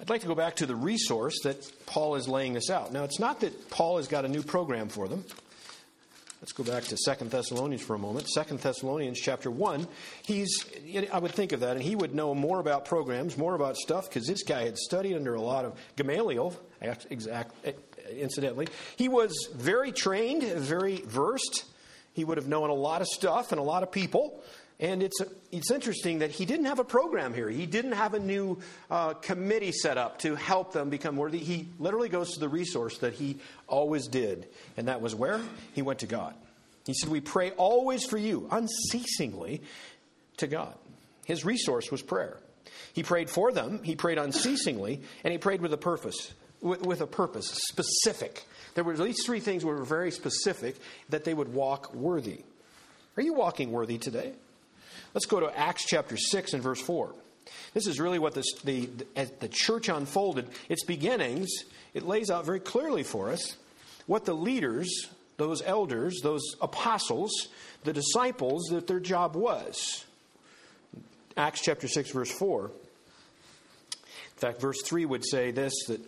[0.00, 1.56] I'd like to go back to the resource that
[1.86, 2.92] Paul is laying this out.
[2.92, 5.24] Now, it's not that Paul has got a new program for them.
[6.42, 8.28] Let's go back to Second Thessalonians for a moment.
[8.28, 9.88] Second Thessalonians chapter 1.
[10.22, 10.66] He's,
[11.10, 14.08] I would think of that, and he would know more about programs, more about stuff,
[14.08, 17.54] because this guy had studied under a lot of Gamaliel, exact,
[18.10, 18.68] incidentally.
[18.96, 21.64] He was very trained, very versed.
[22.12, 24.42] He would have known a lot of stuff and a lot of people.
[24.78, 25.18] And it's,
[25.52, 27.48] it's interesting that he didn't have a program here.
[27.48, 28.58] He didn't have a new
[28.90, 31.38] uh, committee set up to help them become worthy.
[31.38, 34.48] He literally goes to the resource that he always did.
[34.76, 35.40] And that was where?
[35.72, 36.34] He went to God.
[36.84, 39.62] He said, We pray always for you, unceasingly
[40.36, 40.74] to God.
[41.24, 42.36] His resource was prayer.
[42.92, 46.32] He prayed for them, he prayed unceasingly, and he prayed with a purpose.
[46.66, 48.44] With, with a purpose, specific.
[48.74, 50.74] There were at least three things were very specific
[51.10, 52.40] that they would walk worthy.
[53.16, 54.32] Are you walking worthy today?
[55.14, 57.14] Let's go to Acts chapter 6 and verse 4.
[57.72, 61.48] This is really what this, the, as the church unfolded, its beginnings,
[61.94, 63.56] it lays out very clearly for us
[64.06, 67.48] what the leaders, those elders, those apostles,
[67.84, 70.04] the disciples, that their job was.
[71.36, 72.72] Acts chapter 6, verse 4.
[73.94, 76.00] In fact, verse 3 would say this that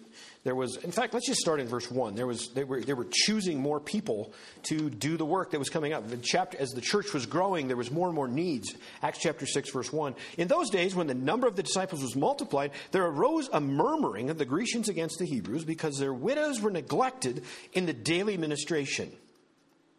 [0.45, 2.15] there was, in fact, let's just start in verse 1.
[2.15, 4.33] There was, they, were, they were choosing more people
[4.65, 6.09] to do the work that was coming up.
[6.09, 8.75] The chapter, as the church was growing, there was more and more needs.
[9.03, 10.15] Acts chapter 6, verse 1.
[10.37, 14.31] In those days, when the number of the disciples was multiplied, there arose a murmuring
[14.31, 19.13] of the Grecians against the Hebrews because their widows were neglected in the daily ministration.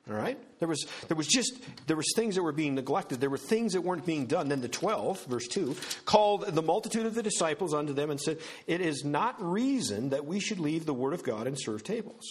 [0.10, 0.38] All right?
[0.60, 1.54] There was, there was just,
[1.88, 3.22] there was things that were being neglected.
[3.22, 4.50] There were things that weren't being done.
[4.50, 8.40] Then the 12, verse 2, called the multitude of the disciples unto them and said,
[8.68, 12.24] It is not reason that we should leave the word of God and serve tables.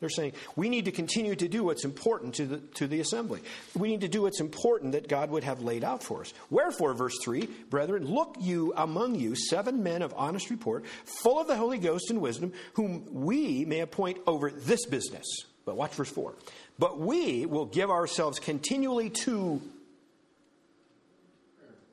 [0.00, 3.40] They're saying, we need to continue to do what's important to the, to the assembly.
[3.76, 6.32] We need to do what's important that God would have laid out for us.
[6.48, 11.46] Wherefore, verse 3, brethren, look you among you seven men of honest report, full of
[11.46, 15.26] the Holy Ghost and wisdom, whom we may appoint over this business.
[15.66, 16.34] But watch verse 4.
[16.80, 19.60] But we will give ourselves continually to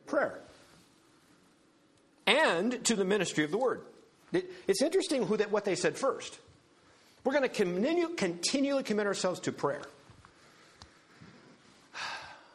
[0.06, 0.40] prayer
[2.26, 3.82] and to the ministry of the word.
[4.32, 6.40] It's interesting who that, what they said first.
[7.26, 9.82] We're going to continue, continually commit ourselves to prayer.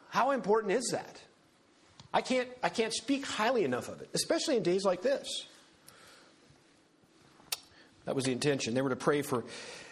[0.09, 1.21] How important is that?
[2.11, 5.27] I can't, I can't speak highly enough of it, especially in days like this.
[8.05, 8.73] That was the intention.
[8.73, 9.43] They were to pray for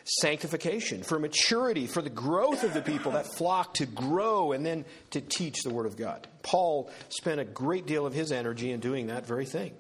[0.04, 4.86] sanctification, for maturity, for the growth of the people, that flock to grow and then
[5.12, 6.28] to teach the Word of God.
[6.44, 9.74] Paul spent a great deal of his energy in doing that very thing.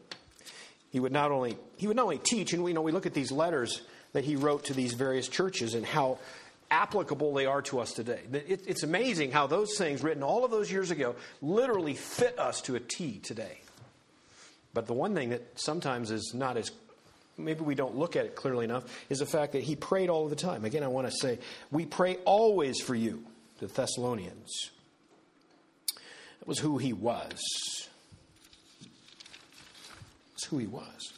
[0.91, 3.13] He would not only he would not only teach, and we know we look at
[3.13, 3.81] these letters
[4.13, 6.19] that he wrote to these various churches and how
[6.69, 8.19] applicable they are to us today.
[8.31, 12.61] It, it's amazing how those things written all of those years ago literally fit us
[12.61, 13.61] to a T today.
[14.73, 16.71] But the one thing that sometimes is not as
[17.43, 20.27] maybe we don't look at it clearly enough is the fact that he prayed all
[20.27, 20.65] the time.
[20.65, 21.39] Again, I want to say,
[21.71, 23.23] we pray always for you.
[23.59, 24.71] the Thessalonians.
[26.39, 27.39] That was who he was.
[30.31, 31.13] That's who he was.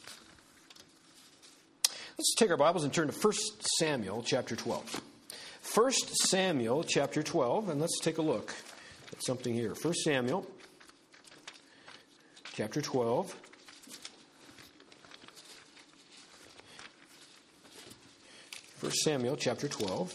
[2.18, 3.32] Let's take our Bibles and turn to 1
[3.78, 5.00] Samuel chapter 12.
[5.74, 8.54] 1 Samuel chapter 12, and let's take a look
[9.10, 9.74] at something here.
[9.74, 10.46] 1 Samuel
[12.52, 13.34] chapter 12.
[18.84, 20.14] First Samuel chapter 12.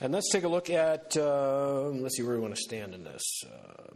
[0.00, 3.04] And let's take a look at, uh, let's see where we want to stand in
[3.04, 3.22] this.
[3.46, 3.94] Uh,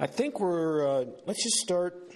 [0.00, 2.14] I think we're, uh, let's just start,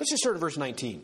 [0.00, 1.02] let's just start at verse 19.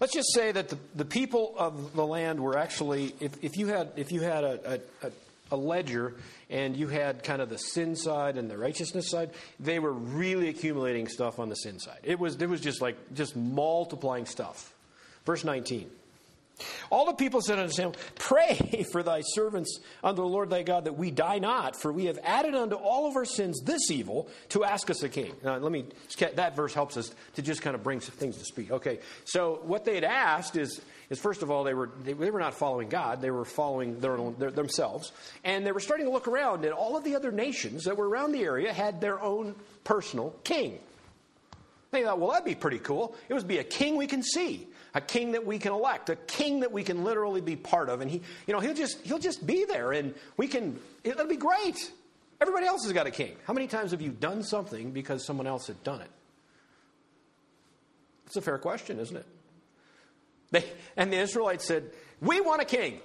[0.00, 3.68] Let's just say that the, the people of the land were actually, if, if you
[3.68, 5.10] had, if you had a, a, a
[5.50, 6.14] ledger
[6.50, 10.48] and you had kind of the sin side and the righteousness side, they were really
[10.48, 11.98] accumulating stuff on the sin side.
[12.02, 14.72] It was, it was just like, just multiplying stuff.
[15.24, 15.90] Verse 19.
[16.90, 20.84] All the people said unto Samuel, Pray for thy servants unto the Lord thy God
[20.84, 24.28] that we die not, for we have added unto all of our sins this evil
[24.50, 25.32] to ask us a king.
[25.42, 25.86] Now, let me,
[26.34, 28.70] that verse helps us to just kind of bring things to speak.
[28.70, 30.80] Okay, so what they had asked is,
[31.12, 34.00] is first of all, they were, they, they were not following God, they were following
[34.00, 35.12] their own, their, themselves.
[35.44, 38.08] And they were starting to look around, and all of the other nations that were
[38.08, 40.78] around the area had their own personal king.
[41.90, 43.14] They thought, well, that'd be pretty cool.
[43.28, 46.16] It would be a king we can see a king that we can elect, a
[46.16, 48.00] king that we can literally be part of.
[48.00, 51.36] And he, you know, he'll just, he'll just be there and we can, it'll be
[51.36, 51.90] great.
[52.40, 53.36] Everybody else has got a king.
[53.46, 56.10] How many times have you done something because someone else had done it?
[58.26, 59.26] It's a fair question, isn't it?
[60.52, 60.64] They,
[60.96, 63.00] and the Israelites said, We want a king.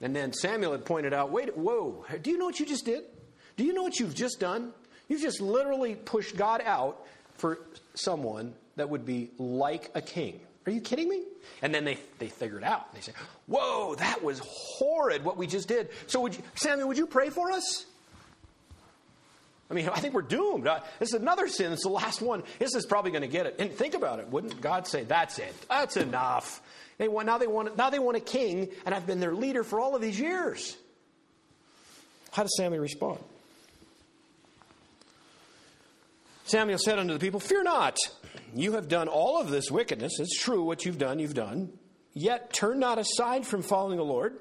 [0.00, 3.04] And then Samuel had pointed out, Wait, whoa, do you know what you just did?
[3.56, 4.72] Do you know what you've just done?
[5.08, 7.04] You've just literally pushed God out
[7.36, 7.58] for
[7.94, 10.40] someone that would be like a king.
[10.66, 11.22] Are you kidding me?
[11.60, 12.94] And then they, they figure it out.
[12.94, 13.12] They say,
[13.46, 15.90] Whoa, that was horrid what we just did.
[16.06, 17.84] So, would you, Samuel, would you pray for us?
[19.70, 20.66] I mean, I think we're doomed.
[20.66, 21.72] Uh, this is another sin.
[21.72, 22.42] It's the last one.
[22.58, 23.56] This is probably going to get it.
[23.58, 24.28] And think about it.
[24.28, 25.54] Wouldn't God say, That's it?
[25.68, 26.61] That's enough.
[26.98, 29.64] They want, now, they want, now they want a king, and I've been their leader
[29.64, 30.76] for all of these years.
[32.30, 33.18] How does Samuel respond?
[36.44, 37.96] Samuel said unto the people, Fear not.
[38.54, 40.18] You have done all of this wickedness.
[40.18, 41.72] It's true what you've done, you've done.
[42.14, 44.36] Yet turn not aside from following the Lord,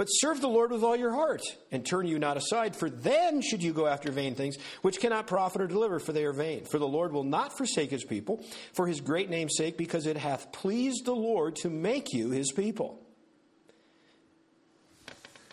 [0.00, 3.42] but serve the Lord with all your heart, and turn you not aside, for then
[3.42, 6.64] should you go after vain things, which cannot profit or deliver, for they are vain.
[6.64, 10.16] For the Lord will not forsake his people, for his great name's sake, because it
[10.16, 12.98] hath pleased the Lord to make you his people.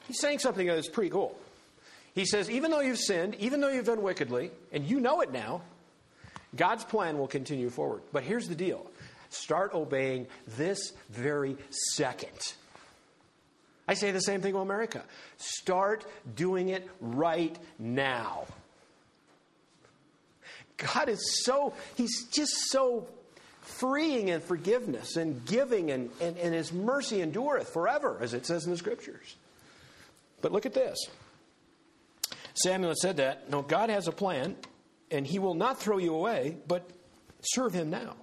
[0.08, 1.38] He's saying something that's pretty cool.
[2.16, 5.34] He says, even though you've sinned, even though you've done wickedly, and you know it
[5.34, 5.62] now,
[6.56, 8.02] God's plan will continue forward.
[8.14, 8.90] But here's the deal
[9.30, 12.54] start obeying this very second.
[13.88, 15.04] I say the same thing to America.
[15.38, 18.46] Start doing it right now.
[20.78, 23.08] God is so, He's just so
[23.62, 28.66] freeing in forgiveness and giving, and, and, and His mercy endureth forever, as it says
[28.66, 29.36] in the scriptures.
[30.42, 30.98] But look at this.
[32.54, 33.50] Samuel said that.
[33.50, 34.56] No, God has a plan,
[35.12, 36.90] and he will not throw you away, but
[37.42, 38.16] serve him now.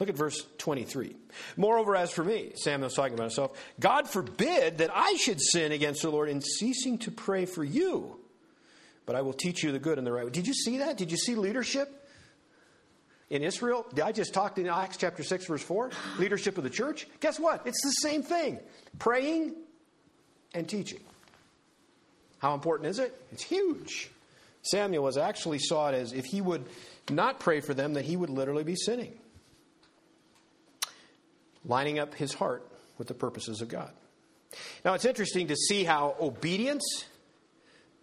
[0.00, 1.14] Look at verse 23.
[1.56, 6.02] Moreover, as for me, Samuel's talking about himself, God forbid that I should sin against
[6.02, 8.18] the Lord in ceasing to pray for you,
[9.06, 10.30] but I will teach you the good and the right way.
[10.32, 10.96] Did you see that?
[10.96, 12.08] Did you see leadership
[13.30, 13.86] in Israel?
[14.02, 17.06] I just talked in Acts chapter 6, verse 4, leadership of the church.
[17.20, 17.64] Guess what?
[17.64, 18.58] It's the same thing
[18.98, 19.54] praying
[20.54, 21.00] and teaching.
[22.38, 23.18] How important is it?
[23.32, 24.10] It's huge.
[24.62, 26.64] Samuel was actually saw it as if he would
[27.10, 29.12] not pray for them, that he would literally be sinning,
[31.64, 32.66] lining up his heart
[32.98, 33.90] with the purposes of God.
[34.84, 37.04] Now, it's interesting to see how obedience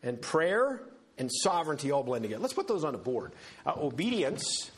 [0.04, 0.82] and prayer
[1.18, 2.42] and sovereignty all blend together.
[2.42, 3.34] Let's put those on the board.
[3.66, 4.72] Uh, obedience.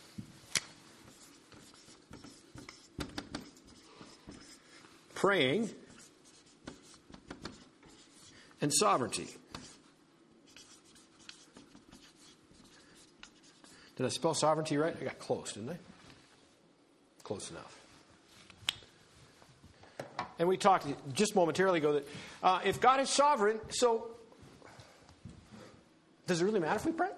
[5.15, 5.69] Praying
[8.61, 9.27] and sovereignty.
[13.95, 14.95] Did I spell sovereignty right?
[14.99, 15.77] I got close, didn't I?
[17.23, 17.82] Close enough.
[20.39, 22.07] And we talked just momentarily ago that
[22.41, 24.07] uh, if God is sovereign, so
[26.27, 27.09] does it really matter if we pray?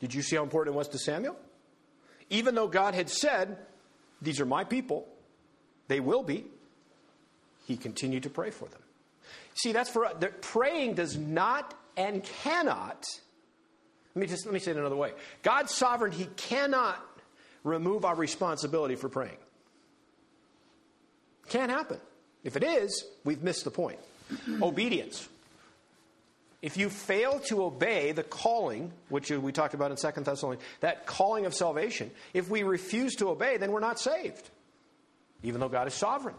[0.00, 1.36] Did you see how important it was to Samuel?
[2.30, 3.58] Even though God had said,
[4.20, 5.06] These are my people,
[5.88, 6.44] they will be,
[7.66, 8.80] he continued to pray for them.
[9.54, 10.14] See, that's for us.
[10.40, 13.04] praying does not and cannot
[14.14, 15.12] Let me just let me say it another way.
[15.42, 17.00] God's sovereign, He cannot
[17.62, 19.36] remove our responsibility for praying.
[21.48, 21.98] Can't happen.
[22.42, 23.98] If it is, we've missed the point.
[24.62, 25.28] Obedience.
[26.62, 31.04] If you fail to obey the calling, which we talked about in Second Thessalonians, that
[31.04, 34.48] calling of salvation, if we refuse to obey, then we're not saved,
[35.42, 36.36] even though God is sovereign.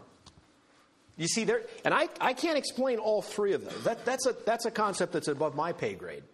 [1.16, 3.74] You see, there, and I, I can't explain all three of them.
[3.84, 6.24] That, that's, a, that's a concept that's above my pay grade.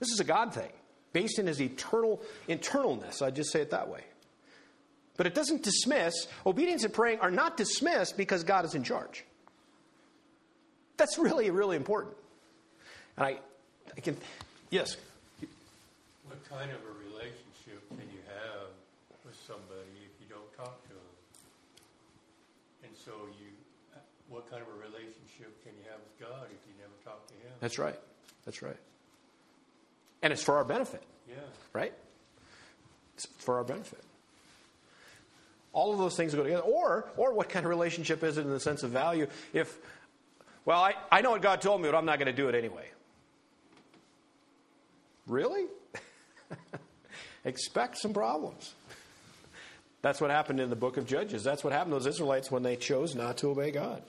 [0.00, 0.72] This is a God thing,
[1.12, 3.20] based in his eternal internalness.
[3.22, 4.02] I just say it that way.
[5.16, 9.24] But it doesn't dismiss, obedience and praying are not dismissed because God is in charge.
[10.96, 12.14] That's really, really important.
[13.16, 13.38] And I,
[13.96, 14.16] I can,
[14.70, 14.96] yes.
[16.26, 18.68] What kind of a relationship can you have
[19.24, 21.10] with somebody if you don't talk to them?
[22.84, 23.48] And so you,
[24.30, 27.34] what kind of a relationship can you have with God if you never talk to
[27.34, 27.52] Him?
[27.60, 27.98] That's right.
[28.46, 28.76] That's right.
[30.22, 31.34] And it's for our benefit, Yeah.
[31.72, 31.92] right?
[33.14, 34.00] It's for our benefit.
[35.72, 36.62] All of those things go together.
[36.62, 39.74] Or, or what kind of relationship is it in the sense of value if,
[40.64, 42.54] well, I, I know what God told me, but I'm not going to do it
[42.54, 42.86] anyway.
[45.26, 45.66] Really?
[47.44, 48.74] Expect some problems.
[50.02, 51.44] That's what happened in the book of Judges.
[51.44, 54.02] That's what happened to those Israelites when they chose not to obey God.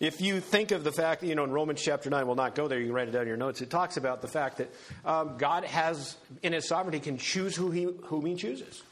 [0.00, 2.68] If you think of the fact, you know, in Romans chapter 9, we'll not go
[2.68, 3.60] there, you can write it down in your notes.
[3.60, 4.72] It talks about the fact that
[5.04, 8.82] um, God has, in his sovereignty, can choose who he, whom he chooses.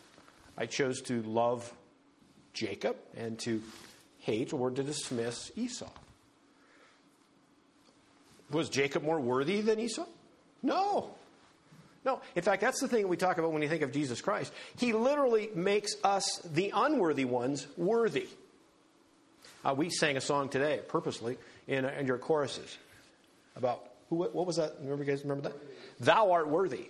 [0.59, 1.73] I chose to love
[2.53, 3.63] Jacob and to
[4.21, 5.91] hate or to dismiss Esau.
[8.51, 10.07] Was Jacob more worthy than Esau?
[10.63, 11.11] No.
[12.05, 12.21] No.
[12.35, 14.53] In fact, that's the thing we talk about when you think of Jesus Christ.
[14.79, 18.29] He literally makes us, the unworthy ones, worthy.
[19.65, 21.37] Uh, we sang a song today, purposely,
[21.67, 22.79] in, in your choruses
[23.57, 24.75] about who, what was that?
[24.81, 25.57] Remember, you guys remember that?
[25.99, 26.89] Thou art worthy.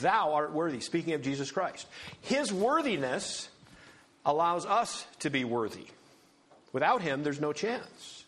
[0.00, 0.80] Thou art worthy.
[0.80, 1.86] Speaking of Jesus Christ,
[2.20, 3.48] His worthiness
[4.24, 5.86] allows us to be worthy.
[6.72, 8.24] Without Him, there's no chance.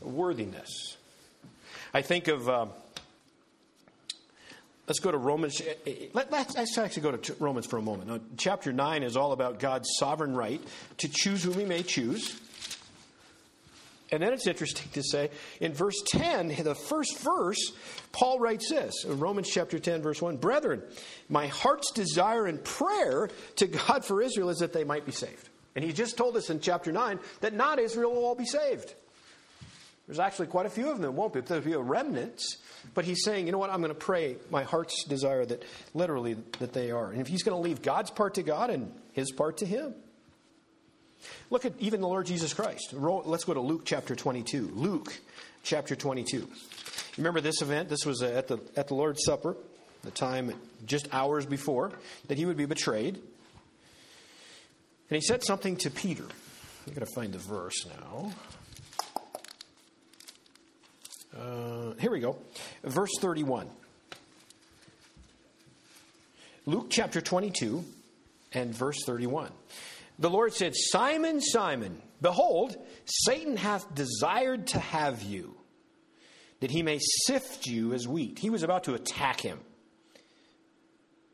[0.00, 0.96] Worthiness.
[1.92, 2.48] I think of.
[2.48, 2.70] Um,
[4.86, 5.60] let's go to Romans.
[5.60, 8.08] Eh, eh, eh, let, us actually go to Romans for a moment.
[8.08, 10.60] Now, chapter 9 is all about God's sovereign right
[10.98, 12.40] to choose whom He may choose.
[14.14, 17.72] And then it's interesting to say in verse 10, the first verse,
[18.12, 20.82] Paul writes this in Romans chapter 10, verse 1 Brethren,
[21.28, 25.48] my heart's desire and prayer to God for Israel is that they might be saved.
[25.74, 28.94] And he just told us in chapter 9 that not Israel will all be saved.
[30.06, 31.40] There's actually quite a few of them that won't be.
[31.40, 32.42] There'll be a remnant.
[32.92, 36.36] But he's saying, you know what, I'm going to pray my heart's desire that literally
[36.58, 37.10] that they are.
[37.10, 39.94] And if he's going to leave God's part to God and his part to him.
[41.50, 42.92] Look at even the Lord Jesus Christ.
[42.92, 44.72] Let's go to Luke chapter 22.
[44.74, 45.16] Luke
[45.62, 46.48] chapter 22.
[47.16, 47.88] Remember this event?
[47.88, 49.56] This was at the, at the Lord's Supper,
[50.02, 50.52] the time
[50.86, 51.92] just hours before
[52.28, 53.14] that he would be betrayed.
[53.14, 56.24] And he said something to Peter.
[56.86, 58.32] I've got to find the verse now.
[61.38, 62.36] Uh, here we go.
[62.82, 63.68] Verse 31.
[66.66, 67.84] Luke chapter 22
[68.52, 69.50] and verse 31.
[70.18, 75.56] The Lord said, Simon, Simon, behold, Satan hath desired to have you,
[76.60, 78.38] that he may sift you as wheat.
[78.38, 79.58] He was about to attack him.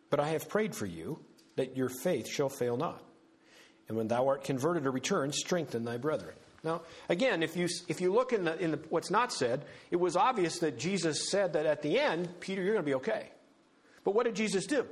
[0.09, 1.21] But I have prayed for you,
[1.57, 3.03] that your faith shall fail not.
[3.89, 6.35] And when thou art converted or returned, strengthen thy brethren.
[6.63, 9.97] Now, again, if you, if you look in, the, in the, what's not said, it
[9.97, 13.31] was obvious that Jesus said that at the end, Peter, you're going to be okay.
[14.05, 14.87] But what did Jesus do?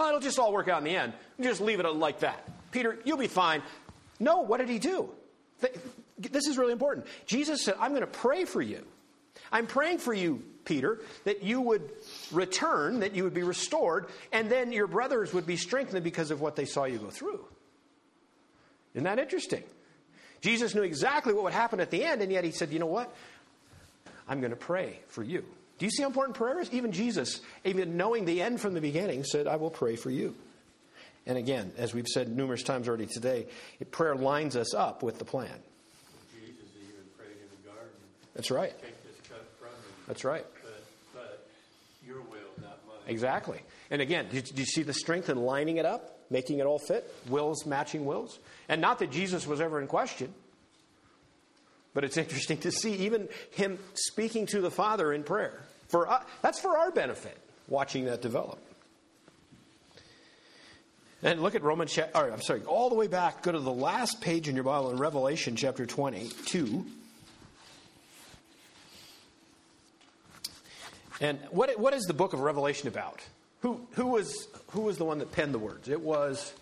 [0.00, 1.12] Well, it'll just all work out in the end.
[1.42, 2.48] Just leave it like that.
[2.72, 3.60] Peter, you'll be fine.
[4.18, 5.10] No, what did he do?
[6.18, 7.06] This is really important.
[7.26, 8.82] Jesus said, I'm going to pray for you.
[9.52, 11.92] I'm praying for you, Peter, that you would
[12.32, 16.40] return, that you would be restored, and then your brothers would be strengthened because of
[16.40, 17.44] what they saw you go through.
[18.94, 19.64] Isn't that interesting?
[20.40, 22.86] Jesus knew exactly what would happen at the end, and yet he said, You know
[22.86, 23.14] what?
[24.26, 25.44] I'm going to pray for you.
[25.80, 26.70] Do you see how important prayer is?
[26.74, 30.34] Even Jesus, even knowing the end from the beginning, said, I will pray for you.
[31.26, 33.46] And again, as we've said numerous times already today,
[33.90, 35.48] prayer lines us up with the plan.
[36.34, 37.94] Jesus even prayed in the garden.
[38.34, 38.78] That's right.
[38.78, 39.94] Take this cup from me.
[40.06, 40.44] That's right.
[40.62, 41.48] But, but
[42.06, 42.96] your will, not mine.
[43.08, 43.60] Exactly.
[43.90, 47.10] And again, do you see the strength in lining it up, making it all fit?
[47.30, 48.38] Wills matching wills?
[48.68, 50.34] And not that Jesus was ever in question,
[51.94, 55.60] but it's interesting to see even him speaking to the Father in prayer.
[55.88, 57.36] For us, that's for our benefit,
[57.68, 58.58] watching that develop.
[61.22, 64.20] And look at Romans, or I'm sorry, all the way back, go to the last
[64.20, 66.86] page in your Bible in Revelation chapter 22.
[71.20, 73.20] And what, what is the book of Revelation about?
[73.60, 75.90] Who, who, was, who was the one that penned the words?
[75.90, 76.54] It was.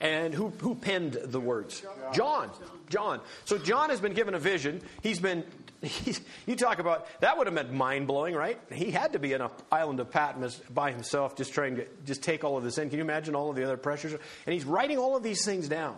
[0.00, 1.82] And who, who penned the words?
[2.12, 2.50] John.
[2.90, 3.20] John.
[3.44, 4.82] So John has been given a vision.
[5.02, 5.44] He's been,
[5.82, 8.60] he's, you talk about, that would have been mind blowing, right?
[8.70, 12.22] He had to be in an island of Patmos by himself, just trying to just
[12.22, 12.90] take all of this in.
[12.90, 14.12] Can you imagine all of the other pressures?
[14.12, 15.96] And he's writing all of these things down.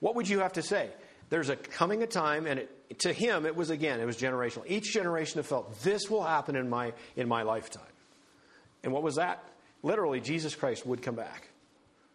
[0.00, 0.88] What would you have to say?
[1.30, 4.64] There's a coming a time, and it, to him, it was again, it was generational.
[4.66, 7.82] Each generation have felt this will happen in my in my lifetime.
[8.82, 9.44] And what was that?
[9.82, 11.47] Literally, Jesus Christ would come back.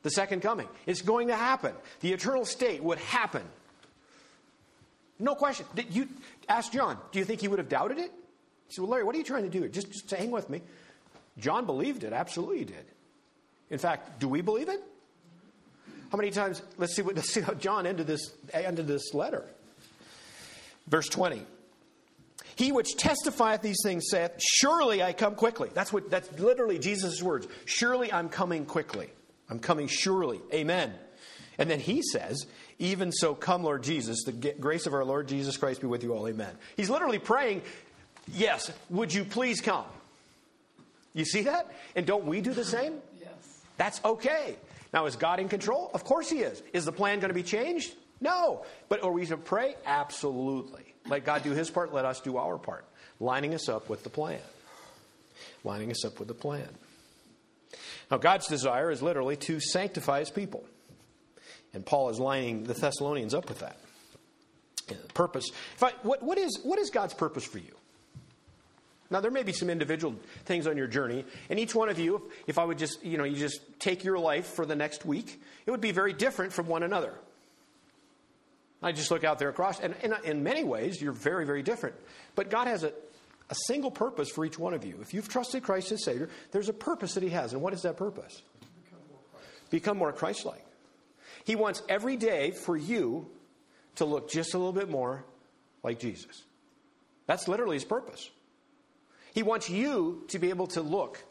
[0.03, 0.67] The second coming.
[0.85, 1.73] It's going to happen.
[2.01, 3.41] The eternal state would happen.
[5.17, 5.65] No question.
[5.75, 6.07] Did you
[6.49, 8.11] ask John, do you think he would have doubted it?
[8.67, 9.67] He said, Well, Larry, what are you trying to do?
[9.69, 10.61] Just, just hang with me.
[11.37, 12.85] John believed it, absolutely did.
[13.69, 14.83] In fact, do we believe it?
[16.11, 16.61] How many times?
[16.77, 19.45] Let's see, what, let's see how John ended this, ended this letter.
[20.87, 21.41] Verse 20.
[22.55, 25.69] He which testifieth these things saith, Surely I come quickly.
[25.73, 27.47] That's what that's literally Jesus' words.
[27.65, 29.09] Surely I'm coming quickly.
[29.53, 30.41] I'm coming surely.
[30.51, 30.91] Amen.
[31.59, 32.47] And then he says,
[32.79, 36.15] Even so come, Lord Jesus, the grace of our Lord Jesus Christ be with you
[36.15, 36.27] all.
[36.27, 36.49] Amen.
[36.75, 37.61] He's literally praying,
[38.33, 39.85] Yes, would you please come?
[41.13, 41.71] You see that?
[41.95, 42.95] And don't we do the same?
[43.21, 43.61] Yes.
[43.77, 44.55] That's okay.
[44.91, 45.91] Now, is God in control?
[45.93, 46.63] Of course He is.
[46.73, 47.93] Is the plan going to be changed?
[48.21, 48.65] No.
[48.89, 49.75] But are we to pray?
[49.85, 50.95] Absolutely.
[51.07, 52.85] Let God do His part, let us do our part.
[53.19, 54.41] Lining us up with the plan.
[55.63, 56.67] Lining us up with the plan.
[58.13, 60.63] Now, God's desire is literally to sanctify His people.
[61.73, 63.75] And Paul is lining the Thessalonians up with that.
[64.87, 65.49] Uh, purpose.
[65.81, 67.73] I, what, what, is, what is God's purpose for you?
[69.09, 72.29] Now, there may be some individual things on your journey, and each one of you,
[72.45, 75.41] if I would just, you know, you just take your life for the next week,
[75.65, 77.15] it would be very different from one another.
[78.83, 81.95] I just look out there across, and in many ways, you're very, very different.
[82.35, 82.93] But God has a,
[83.49, 84.97] a single purpose for each one of you.
[85.01, 87.53] If you've trusted Christ as Savior, there's a purpose that He has.
[87.53, 88.41] And what is that purpose?
[89.69, 90.65] Become more Christ like.
[91.45, 93.27] He wants every day for you
[93.95, 95.23] to look just a little bit more
[95.83, 96.43] like Jesus.
[97.27, 98.29] That's literally His purpose.
[99.33, 101.23] He wants you to be able to look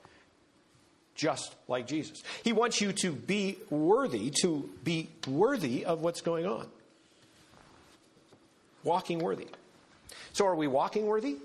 [1.15, 2.23] just like Jesus.
[2.43, 6.67] He wants you to be worthy, to be worthy of what's going on.
[8.83, 9.47] Walking worthy.
[10.33, 11.37] So, are we walking worthy?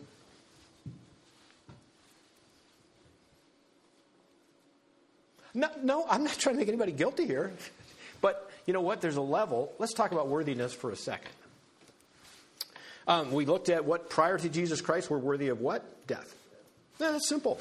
[5.58, 7.52] No, no, I'm not trying to make anybody guilty here.
[8.22, 9.02] But you know what?
[9.02, 9.74] There's a level.
[9.80, 11.32] Let's talk about worthiness for a second.
[13.08, 16.06] Um, we looked at what prior to Jesus Christ were worthy of what?
[16.06, 16.36] Death.
[17.00, 17.60] Yeah, that's simple.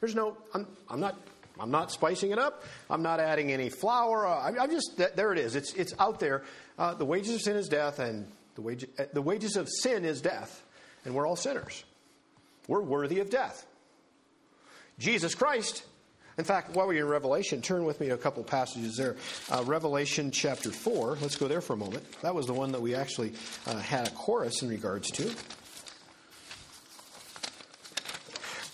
[0.00, 1.16] There's no, I'm, I'm not.
[1.60, 2.62] I'm not spicing it up.
[2.88, 4.24] I'm not adding any flour.
[4.24, 5.32] Uh, I'm, I'm just there.
[5.32, 5.56] It is.
[5.56, 6.44] It's it's out there.
[6.78, 10.04] Uh, the wages of sin is death, and the wage, uh, the wages of sin
[10.04, 10.64] is death,
[11.04, 11.82] and we're all sinners.
[12.68, 13.66] We're worthy of death.
[15.00, 15.84] Jesus Christ.
[16.38, 19.16] In fact, while we're in Revelation, turn with me to a couple passages there.
[19.50, 21.18] Uh, Revelation chapter 4.
[21.20, 22.04] Let's go there for a moment.
[22.22, 23.32] That was the one that we actually
[23.66, 25.34] uh, had a chorus in regards to.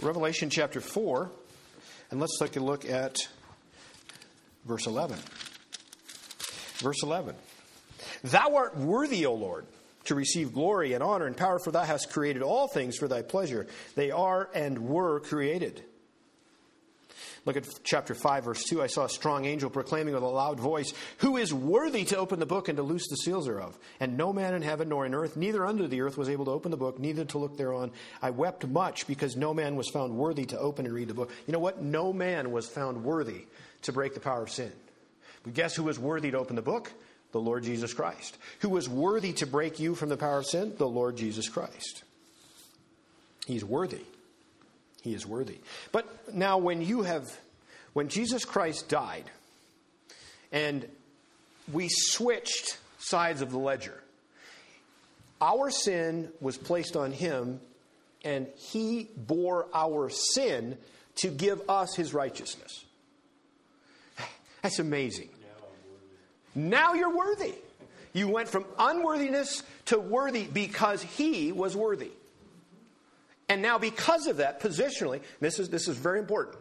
[0.04, 1.30] Revelation chapter 4,
[2.10, 3.16] and let's take a look at
[4.66, 5.18] verse 11.
[6.80, 7.34] Verse 11.
[8.24, 9.64] Thou art worthy, O Lord,
[10.04, 13.22] to receive glory and honor and power, for thou hast created all things for thy
[13.22, 13.66] pleasure.
[13.94, 15.82] They are and were created.
[17.46, 18.82] Look at chapter 5, verse 2.
[18.82, 22.40] I saw a strong angel proclaiming with a loud voice, Who is worthy to open
[22.40, 23.78] the book and to loose the seals thereof?
[24.00, 26.50] And no man in heaven nor in earth, neither under the earth, was able to
[26.52, 27.90] open the book, neither to look thereon.
[28.22, 31.30] I wept much because no man was found worthy to open and read the book.
[31.46, 31.82] You know what?
[31.82, 33.44] No man was found worthy
[33.82, 34.72] to break the power of sin.
[35.42, 36.90] But guess who was worthy to open the book?
[37.32, 38.38] The Lord Jesus Christ.
[38.60, 40.74] Who was worthy to break you from the power of sin?
[40.78, 42.04] The Lord Jesus Christ.
[43.46, 44.00] He's worthy.
[45.04, 45.58] He is worthy.
[45.92, 47.30] But now, when you have,
[47.92, 49.24] when Jesus Christ died,
[50.50, 50.88] and
[51.70, 54.02] we switched sides of the ledger,
[55.42, 57.60] our sin was placed on him,
[58.24, 60.78] and he bore our sin
[61.16, 62.82] to give us his righteousness.
[64.62, 65.28] That's amazing.
[66.54, 67.56] Now you're worthy.
[68.14, 72.12] You went from unworthiness to worthy because he was worthy.
[73.48, 76.56] And now, because of that, positionally, this is, this is very important.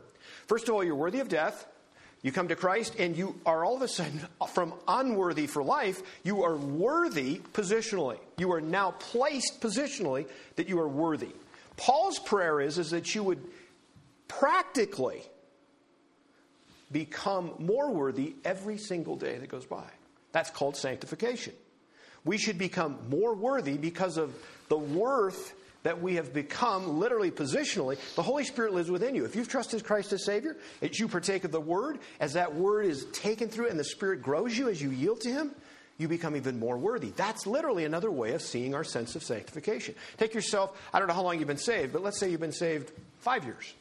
[0.47, 1.65] First of all, you're worthy of death.
[2.21, 4.21] You come to Christ, and you are all of a sudden,
[4.53, 8.17] from unworthy for life, you are worthy positionally.
[8.37, 11.31] You are now placed positionally that you are worthy.
[11.75, 13.39] Paul's prayer is, is that you would
[14.27, 15.21] practically
[16.91, 19.85] become more worthy every single day that goes by.
[20.31, 21.53] That's called sanctification.
[22.23, 24.33] We should become more worthy because of
[24.69, 25.53] the worth
[25.83, 29.25] that we have become literally positionally, the Holy Spirit lives within you.
[29.25, 32.85] If you've trusted Christ as Savior, as you partake of the Word, as that Word
[32.85, 35.51] is taken through and the Spirit grows you as you yield to Him,
[35.97, 37.09] you become even more worthy.
[37.09, 39.93] That's literally another way of seeing our sense of sanctification.
[40.17, 42.51] Take yourself, I don't know how long you've been saved, but let's say you've been
[42.51, 43.73] saved five years.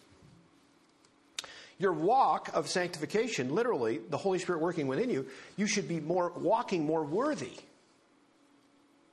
[1.79, 5.27] Your walk of sanctification, literally, the Holy Spirit working within you,
[5.57, 7.53] you should be more walking more worthy.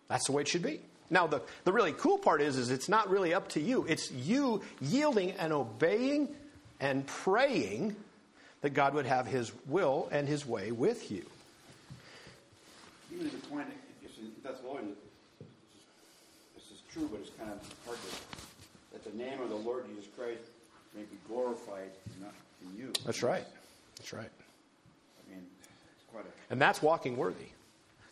[0.08, 0.82] That's the way it should be.
[1.10, 3.86] Now, the, the really cool part is, is it's not really up to you.
[3.88, 6.30] It's you yielding and obeying
[6.80, 7.96] and praying
[8.62, 11.26] that God would have His will and His way with you.
[13.12, 13.68] Even to the point,
[14.20, 14.98] in Thessalonians,
[16.56, 19.86] this is true, but it's kind of hard to, that the name of the Lord
[19.88, 20.42] Jesus Christ
[20.96, 21.90] may be glorified
[22.22, 22.94] not in you.
[23.06, 23.46] That's right.
[23.98, 24.30] That's right.
[24.30, 25.44] I mean,
[25.96, 26.52] it's quite a.
[26.52, 27.48] And that's walking worthy.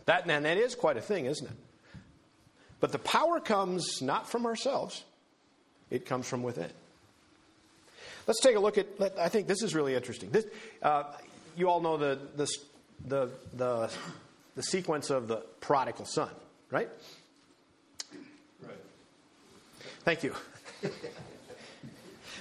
[0.05, 1.57] That, and that is quite a thing, isn't it?
[2.79, 5.03] But the power comes not from ourselves,
[5.89, 6.69] it comes from within.
[8.27, 10.29] Let's take a look at, I think this is really interesting.
[10.31, 10.45] This,
[10.81, 11.03] uh,
[11.55, 12.47] you all know the, the,
[13.05, 13.89] the, the,
[14.55, 16.29] the sequence of the prodigal son,
[16.69, 16.89] right?
[18.61, 18.77] Right.
[20.03, 20.35] Thank you.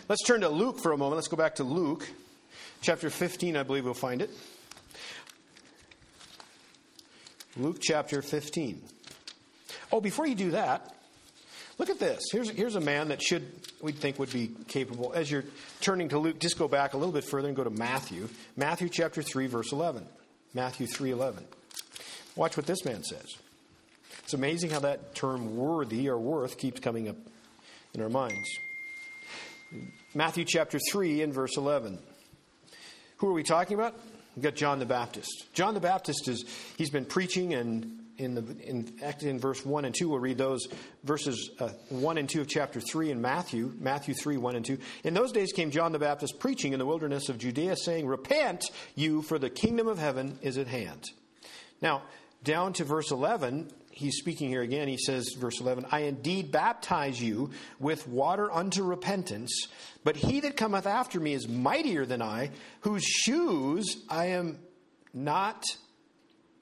[0.09, 1.17] Let's turn to Luke for a moment.
[1.17, 2.09] Let's go back to Luke,
[2.81, 4.31] chapter 15, I believe we'll find it.
[7.57, 8.83] Luke chapter 15.
[9.93, 10.95] Oh, before you do that,
[11.79, 12.23] look at this.
[12.33, 13.47] Here's, here's a man that should,
[13.81, 15.13] we'd think, would be capable.
[15.15, 15.45] As you're
[15.81, 18.29] turning to Luke, just go back a little bit further and go to Matthew.
[18.57, 20.07] Matthew chapter 3, verse 11.
[20.55, 21.45] Matthew 3, 11.
[22.35, 23.37] Watch what this man says.
[24.25, 27.17] It's amazing how that term worthy or worth keeps coming up
[27.95, 28.49] in our minds.
[30.15, 31.99] Matthew chapter 3 and verse 11.
[33.19, 33.95] Who are we talking about?
[34.35, 35.47] We've got John the Baptist.
[35.55, 36.45] John the Baptist is,
[36.77, 40.09] he's been preaching and in, the, in, in verse 1 and 2.
[40.09, 40.67] We'll read those
[41.05, 44.79] verses uh, 1 and 2 of chapter 3 in Matthew, Matthew 3, 1 and 2.
[45.05, 48.65] In those days came John the Baptist preaching in the wilderness of Judea, saying, Repent
[48.95, 51.11] you, for the kingdom of heaven is at hand.
[51.81, 52.03] Now,
[52.43, 54.89] down to verse 11, he's speaking here again.
[54.89, 57.51] He says, verse 11, I indeed baptize you
[57.81, 59.69] with water unto repentance,
[60.05, 62.51] but he that cometh after me is mightier than I,
[62.81, 64.59] whose shoes I am
[65.13, 65.65] not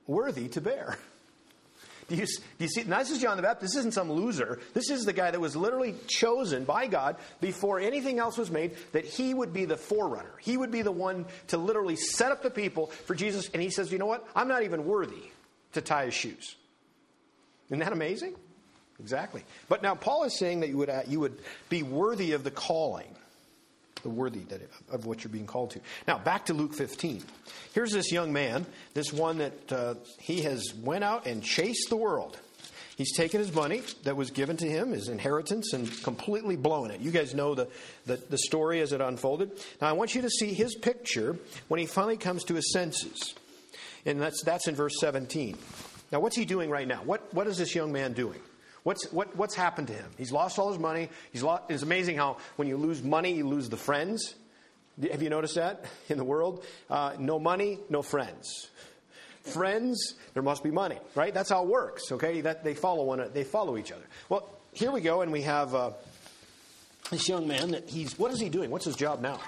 [0.07, 0.99] worthy to bear.
[2.09, 2.85] Do you, do you see?
[2.85, 3.73] Now, this is John the Baptist.
[3.73, 4.61] This isn't some loser.
[4.75, 8.77] This is the guy that was literally chosen by God before anything else was made,
[8.93, 10.35] that he would be the forerunner.
[10.41, 13.49] He would be the one to literally set up the people for Jesus.
[13.55, 14.27] And he says, You know what?
[14.37, 15.31] I'm not even worthy
[15.73, 16.57] to tie his shoes.
[17.69, 18.35] Isn't that amazing?
[19.01, 19.43] Exactly.
[19.69, 21.39] But now Paul is saying that you would, uh, you would
[21.69, 23.17] be worthy of the calling
[24.05, 24.61] the worthy that,
[24.93, 25.81] of what you're being called to.
[26.07, 27.25] Now, back to Luke 15.
[27.73, 31.97] Here's this young man, this one that uh, he has went out and chased the
[31.97, 32.39] world.
[32.97, 37.01] He's taken his money that was given to him, his inheritance, and completely blown it.
[37.01, 37.67] You guys know the,
[38.07, 39.51] the, the story as it unfolded.
[39.81, 41.37] Now, I want you to see his picture
[41.67, 43.35] when he finally comes to his senses.
[44.07, 45.59] And that's, that's in verse 17.
[46.13, 47.01] Now, what's he doing right now?
[47.05, 48.39] What, what is this young man doing?
[48.85, 50.11] What's, what, what's happened to him?
[50.17, 51.09] He's lost all his money.
[51.33, 54.35] He's lost, it's amazing how when you lose money, you lose the friends.
[55.11, 56.65] Have you noticed that in the world?
[56.89, 58.69] Uh, no money, no friends.
[59.43, 61.35] Friends, there must be money, right?
[61.35, 62.13] That's how it works.
[62.13, 64.05] Okay, that they follow one, they follow each other.
[64.29, 65.91] Well, here we go, and we have uh,
[67.11, 68.19] this young man that he's.
[68.19, 68.71] What is he doing?
[68.71, 69.39] What's his job now?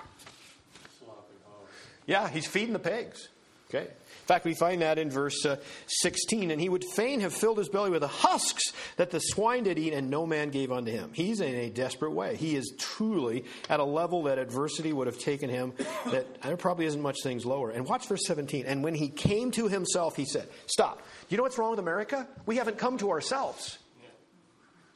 [2.07, 3.29] Yeah, he's feeding the pigs.
[3.69, 3.89] Okay.
[4.27, 5.55] In fact, we find that in verse uh,
[5.87, 6.51] 16.
[6.51, 9.79] And he would fain have filled his belly with the husks that the swine did
[9.79, 11.13] eat, and no man gave unto him.
[11.13, 12.35] He's in a desperate way.
[12.35, 15.75] He is truly at a level that adversity would have taken him,
[16.07, 17.71] that there probably isn't much things lower.
[17.71, 18.67] And watch verse 17.
[18.67, 20.99] And when he came to himself, he said, Stop.
[20.99, 22.27] Do you know what's wrong with America?
[22.47, 23.79] We haven't come to ourselves.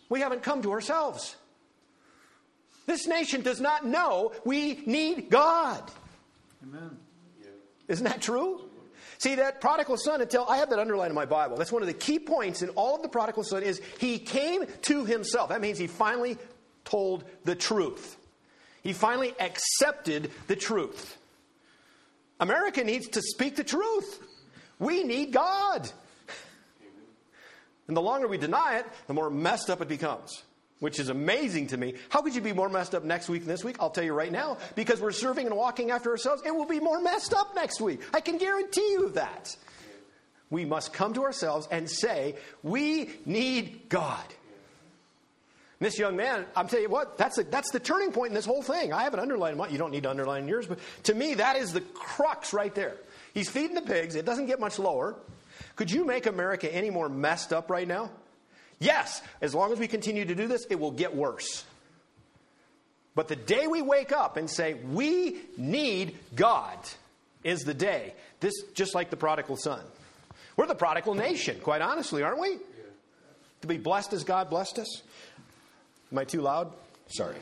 [0.08, 1.36] We haven't come to ourselves.
[2.86, 5.88] This nation does not know we need God.
[6.64, 6.98] Amen.
[7.86, 8.69] Isn't that true?
[9.20, 11.88] See, that prodigal son, until I have that underlined in my Bible, that's one of
[11.88, 15.50] the key points in all of the prodigal son is he came to himself.
[15.50, 16.38] That means he finally
[16.86, 18.16] told the truth.
[18.82, 21.18] He finally accepted the truth.
[22.40, 24.26] America needs to speak the truth.
[24.78, 25.90] We need God.
[27.88, 30.42] And the longer we deny it, the more messed up it becomes
[30.80, 31.94] which is amazing to me.
[32.08, 33.76] How could you be more messed up next week than this week?
[33.78, 36.80] I'll tell you right now, because we're serving and walking after ourselves, it will be
[36.80, 38.00] more messed up next week.
[38.12, 39.56] I can guarantee you that.
[40.50, 44.24] We must come to ourselves and say, we need God.
[45.78, 48.34] And this young man, I'm telling you what, that's, a, that's the turning point in
[48.34, 48.92] this whole thing.
[48.92, 49.56] I have it underlined.
[49.56, 52.74] My you don't need to underline yours, but to me, that is the crux right
[52.74, 52.96] there.
[53.32, 54.16] He's feeding the pigs.
[54.16, 55.14] It doesn't get much lower.
[55.76, 58.10] Could you make America any more messed up right now?
[58.80, 61.64] Yes, as long as we continue to do this, it will get worse.
[63.14, 66.78] But the day we wake up and say, we need God,
[67.44, 68.14] is the day.
[68.40, 69.80] This, just like the prodigal son.
[70.56, 72.58] We're the prodigal nation, quite honestly, aren't we?
[73.62, 75.02] To be blessed as God blessed us.
[76.12, 76.72] Am I too loud?
[77.08, 77.36] Sorry.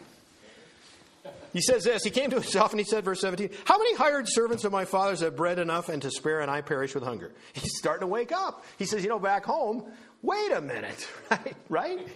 [1.52, 4.26] He says this He came to himself and he said, verse 17, How many hired
[4.28, 7.32] servants of my father's have bread enough and to spare, and I perish with hunger?
[7.52, 8.64] He's starting to wake up.
[8.78, 9.84] He says, You know, back home,
[10.22, 11.56] wait a minute, right?
[11.68, 12.08] right?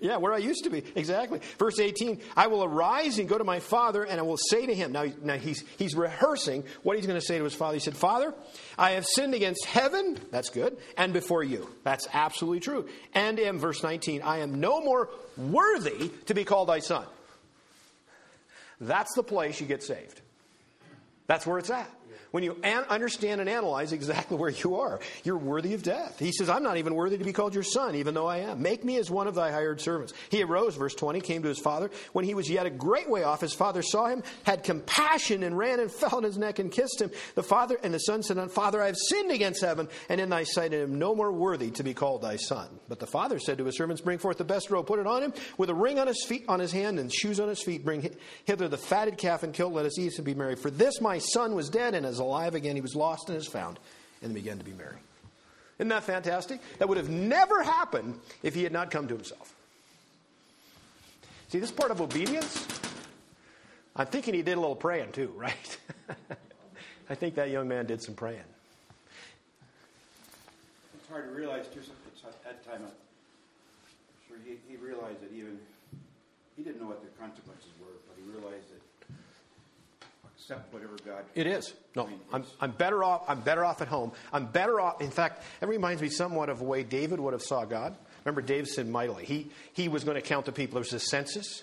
[0.00, 0.82] Yeah, where I used to be.
[0.96, 1.40] Exactly.
[1.58, 4.74] Verse 18, I will arise and go to my father, and I will say to
[4.74, 4.92] him.
[4.92, 7.74] Now, now he's, he's rehearsing what he's going to say to his father.
[7.74, 8.34] He said, Father,
[8.76, 11.70] I have sinned against heaven, that's good, and before you.
[11.84, 12.86] That's absolutely true.
[13.14, 15.08] And in verse 19, I am no more
[15.38, 17.06] worthy to be called thy son.
[18.80, 20.20] That's the place you get saved.
[21.26, 21.90] That's where it's at.
[22.34, 26.18] When you an- understand and analyze exactly where you are, you're worthy of death.
[26.18, 28.60] He says, I'm not even worthy to be called your son, even though I am.
[28.60, 30.14] Make me as one of thy hired servants.
[30.30, 31.92] He arose, verse 20, came to his father.
[32.12, 35.56] When he was yet a great way off, his father saw him, had compassion, and
[35.56, 37.12] ran and fell on his neck and kissed him.
[37.36, 40.42] The father and the son said, Father, I have sinned against heaven and in thy
[40.42, 42.66] sight, and am no more worthy to be called thy son.
[42.88, 45.22] But the father said to his servants, Bring forth the best robe, put it on
[45.22, 47.84] him, with a ring on his feet, on his hand, and shoes on his feet.
[47.84, 48.10] Bring
[48.44, 49.70] hither the fatted calf and kill.
[49.70, 50.56] Let us eat and be merry.
[50.56, 52.74] For this my son was dead and is alive again.
[52.74, 53.78] He was lost and is found,
[54.22, 54.96] and they began to be merry.
[55.78, 56.60] Isn't that fantastic?
[56.78, 59.54] That would have never happened if he had not come to himself.
[61.48, 62.66] See, this part of obedience,
[63.96, 65.78] I'm thinking he did a little praying too, right?
[67.10, 68.48] I think that young man did some praying.
[70.94, 71.80] It's hard to realize, too,
[72.26, 72.92] at that time, I'm
[74.26, 75.58] sure he, he realized that even,
[76.56, 78.80] he didn't know what the consequences were, but he realized that
[80.44, 81.24] accept whatever God.
[81.34, 81.72] It is.
[81.96, 83.22] No, I'm, I'm better off.
[83.28, 84.12] I'm better off at home.
[84.32, 85.00] I'm better off.
[85.00, 87.96] In fact, it reminds me somewhat of the way David would have saw God.
[88.24, 89.24] Remember, David sinned mightily.
[89.24, 90.74] He he was going to count the people.
[90.74, 91.62] There was a census,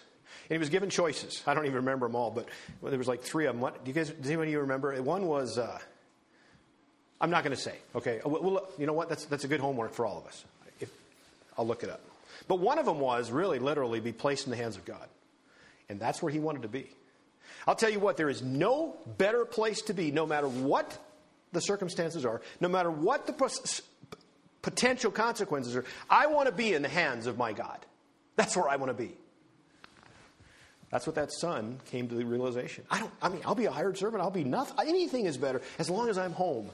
[0.50, 1.44] and he was given choices.
[1.46, 2.48] I don't even remember them all, but
[2.84, 3.62] there was like three of them.
[3.62, 4.10] What do you guys?
[4.10, 5.00] Does anybody remember?
[5.02, 5.58] One was.
[5.58, 5.78] Uh,
[7.20, 7.76] I'm not going to say.
[7.96, 8.20] Okay.
[8.26, 9.10] Well, you know what?
[9.10, 10.44] That's that's a good homework for all of us.
[10.80, 10.90] If,
[11.58, 12.02] I'll look it up.
[12.48, 15.08] But one of them was really, literally, be placed in the hands of God,
[15.90, 16.90] and that's where he wanted to be.
[17.68, 20.98] I'll tell you what, there is no better place to be, no matter what
[21.52, 23.34] the circumstances are, no matter what the
[24.62, 25.86] potential consequences are.
[26.10, 27.80] I want to be in the hands of my God.
[28.36, 29.12] That's where I want to be.
[30.92, 32.84] That's what that son came to the realization.
[32.92, 33.12] I don't.
[33.22, 34.22] I mean, I'll be a hired servant.
[34.22, 34.76] I'll be nothing.
[34.86, 36.70] Anything is better as long as I'm home.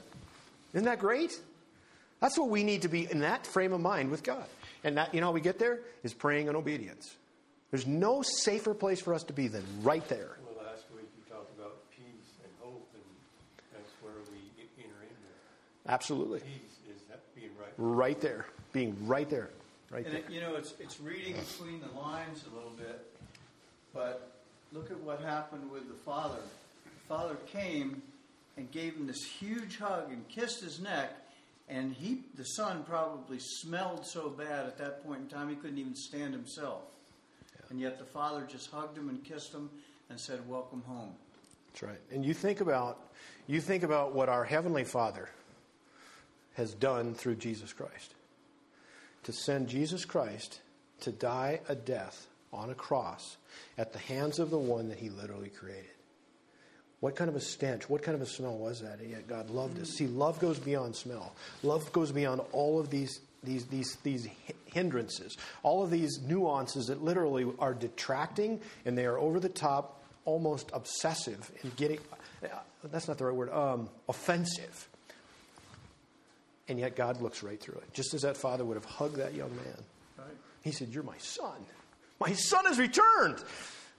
[0.74, 1.38] Isn't that great?
[2.20, 4.44] That's what we need to be in that frame of mind with God.
[4.82, 7.14] And that, you know, how we get there is praying and obedience.
[7.70, 10.36] There's no safer place for us to be than right there.
[10.44, 13.02] Well, last week you talked about peace and hope, and
[13.72, 14.38] that's where we
[14.82, 15.30] enter into.
[15.88, 16.38] Absolutely.
[16.38, 17.72] Is that being right.
[17.78, 18.46] Right there.
[18.72, 19.50] Being right there.
[19.90, 20.20] Right And there.
[20.22, 23.06] it, you know, it's it's reading between the lines a little bit,
[23.94, 24.32] but
[24.72, 26.40] look at what happened with the father.
[26.84, 28.02] The father came
[28.58, 31.10] and gave him this huge hug and kissed his neck,
[31.70, 35.78] and he, the son, probably smelled so bad at that point in time he couldn't
[35.78, 36.82] even stand himself.
[37.70, 39.70] And yet the father just hugged him and kissed him
[40.10, 41.14] and said, "Welcome home."
[41.72, 42.00] That's right.
[42.12, 42.98] And you think about
[43.46, 45.30] you think about what our heavenly Father
[46.58, 48.14] has done through Jesus Christ.
[49.24, 50.60] To send Jesus Christ
[51.00, 53.36] to die a death on a cross
[53.78, 55.90] at the hands of the one that he literally created.
[57.00, 58.98] What kind of a stench, what kind of a smell was that?
[58.98, 59.90] And yet God loved us.
[59.90, 61.32] See, love goes beyond smell.
[61.62, 64.26] Love goes beyond all of these these these these
[64.66, 70.02] hindrances, all of these nuances that literally are detracting and they are over the top,
[70.24, 72.00] almost obsessive and getting
[72.84, 74.87] that's not the right word, um, offensive.
[76.68, 77.92] And yet God looks right through it.
[77.94, 79.76] Just as that father would have hugged that young man.
[80.18, 80.36] Right.
[80.62, 81.56] He said, You're my son.
[82.20, 83.42] My son has returned.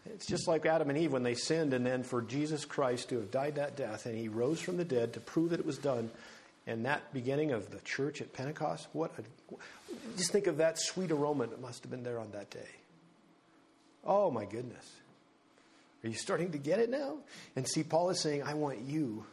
[0.06, 3.16] It's just like Adam and Eve when they sinned, and then for Jesus Christ to
[3.16, 5.78] have died that death, and he rose from the dead to prove that it was
[5.78, 6.10] done.
[6.68, 9.56] And that beginning of the church at Pentecost, what a,
[10.18, 12.70] just think of that sweet aroma that must have been there on that day.
[14.06, 14.86] Oh my goodness.
[16.04, 17.18] Are you starting to get it now?
[17.56, 19.26] And see, Paul is saying, I want you,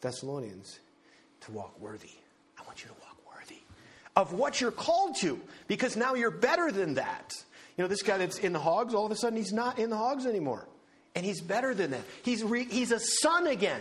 [0.00, 0.80] Thessalonians,
[1.42, 2.10] to walk worthy.
[2.78, 3.60] Want you to walk worthy
[4.14, 7.32] of what you're called to, because now you're better than that.
[7.76, 9.90] You know, this guy that's in the hogs, all of a sudden he's not in
[9.90, 10.68] the hogs anymore.
[11.14, 12.02] And he's better than that.
[12.22, 13.80] He's, re, he's a son again.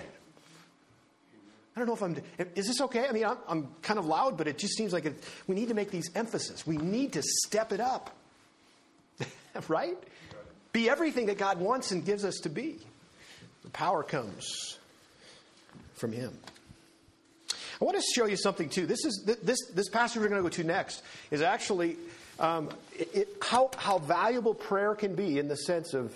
[1.75, 2.17] I don't know if I'm.
[2.55, 3.07] Is this okay?
[3.07, 5.67] I mean, I'm, I'm kind of loud, but it just seems like it, we need
[5.67, 6.65] to make these emphasis.
[6.65, 8.15] We need to step it up.
[9.67, 9.97] right?
[10.71, 12.79] Be everything that God wants and gives us to be.
[13.63, 14.79] The power comes
[15.93, 16.35] from Him.
[17.79, 18.85] I want to show you something too.
[18.85, 21.97] This is this this passage we're going to go to next is actually
[22.39, 26.13] um, it, it, how how valuable prayer can be in the sense of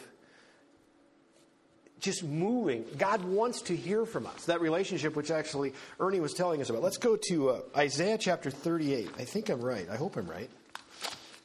[1.99, 2.83] just moving.
[2.97, 4.45] God wants to hear from us.
[4.45, 6.81] That relationship, which actually Ernie was telling us about.
[6.81, 9.09] Let's go to uh, Isaiah chapter 38.
[9.19, 9.87] I think I'm right.
[9.89, 10.49] I hope I'm right.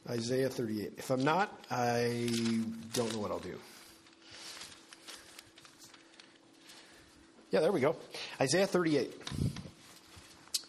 [0.09, 0.93] Isaiah 38.
[0.97, 2.29] If I'm not, I
[2.93, 3.57] don't know what I'll do.
[7.51, 7.95] Yeah, there we go.
[8.41, 9.13] Isaiah 38,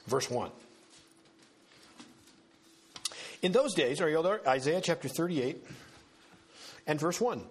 [0.09, 0.51] verse 1.
[3.43, 4.41] In those days, are you there?
[4.47, 5.65] Isaiah chapter 38
[6.87, 7.45] and verse 1.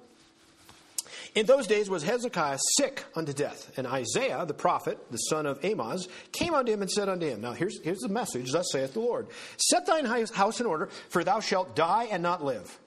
[1.35, 5.63] In those days was Hezekiah sick unto death, and Isaiah the prophet, the son of
[5.63, 8.93] Amoz, came unto him and said unto him, Now here's, here's the message, thus saith
[8.93, 9.27] the Lord
[9.57, 12.79] Set thine house in order, for thou shalt die and not live.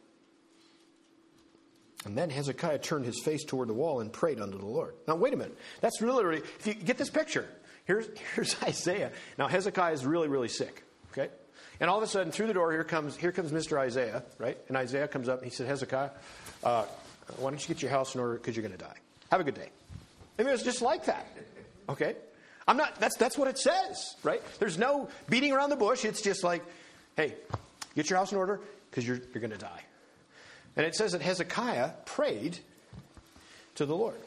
[2.04, 4.94] And then Hezekiah turned his face toward the wall and prayed unto the Lord.
[5.06, 5.56] Now, wait a minute.
[5.80, 7.46] That's literally, if you get this picture,
[7.90, 9.10] here's, here's Isaiah.
[9.38, 11.28] Now, Hezekiah is really, really sick, okay?
[11.80, 13.78] And all of a sudden, through the door, here comes, here comes Mr.
[13.78, 14.56] Isaiah, right?
[14.68, 16.10] And Isaiah comes up and he said, Hezekiah,
[16.62, 16.84] uh,
[17.38, 18.96] why don't you get your house in order because you're going to die?
[19.30, 19.70] Have a good day.
[20.38, 21.26] I mean, it was just like that,
[21.88, 22.16] okay?
[22.68, 24.42] I'm not, that's, that's what it says, right?
[24.58, 26.04] There's no beating around the bush.
[26.04, 26.62] It's just like,
[27.16, 27.34] hey,
[27.96, 28.60] get your house in order
[28.90, 29.82] because you're, you're going to die.
[30.76, 32.58] And it says that Hezekiah prayed
[33.74, 34.20] to the Lord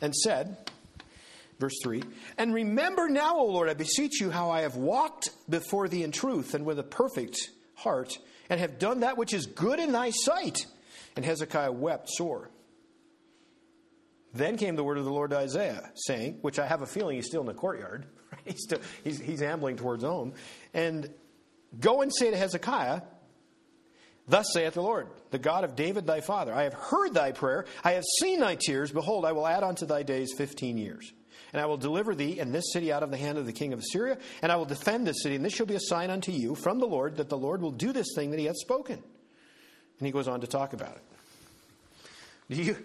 [0.00, 0.56] and said,
[1.58, 2.02] verse 3
[2.38, 6.12] And remember now, O Lord, I beseech you, how I have walked before thee in
[6.12, 7.36] truth and with a perfect
[7.74, 10.66] heart, and have done that which is good in thy sight.
[11.16, 12.50] And Hezekiah wept sore.
[14.32, 17.16] Then came the word of the Lord to Isaiah, saying, which I have a feeling
[17.16, 18.06] he's still in the courtyard.
[18.44, 20.34] He's, still, he's, he's ambling towards home.
[20.74, 21.08] And
[21.78, 23.02] go and say to Hezekiah,
[24.26, 27.66] Thus saith the Lord, the God of David thy father I have heard thy prayer,
[27.82, 28.90] I have seen thy tears.
[28.90, 31.12] Behold, I will add unto thy days fifteen years.
[31.54, 33.72] And I will deliver thee and this city out of the hand of the king
[33.72, 36.32] of Assyria, and I will defend this city, and this shall be a sign unto
[36.32, 38.96] you from the Lord that the Lord will do this thing that he hath spoken.
[38.96, 41.02] And he goes on to talk about it.
[42.56, 42.76] Do you,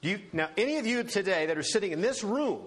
[0.00, 2.60] do you, now, any of you today that are sitting in this room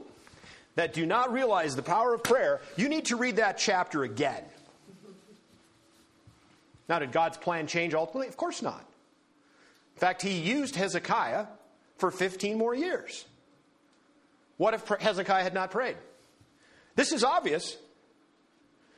[0.76, 4.44] that do not realize the power of prayer, you need to read that chapter again.
[6.90, 8.28] Now, did God's plan change ultimately?
[8.28, 8.86] Of course not.
[9.96, 11.46] In fact, he used Hezekiah
[12.00, 13.24] for 15 more years.
[14.58, 15.98] What if Hezekiah had not prayed?
[16.96, 17.78] This is obvious.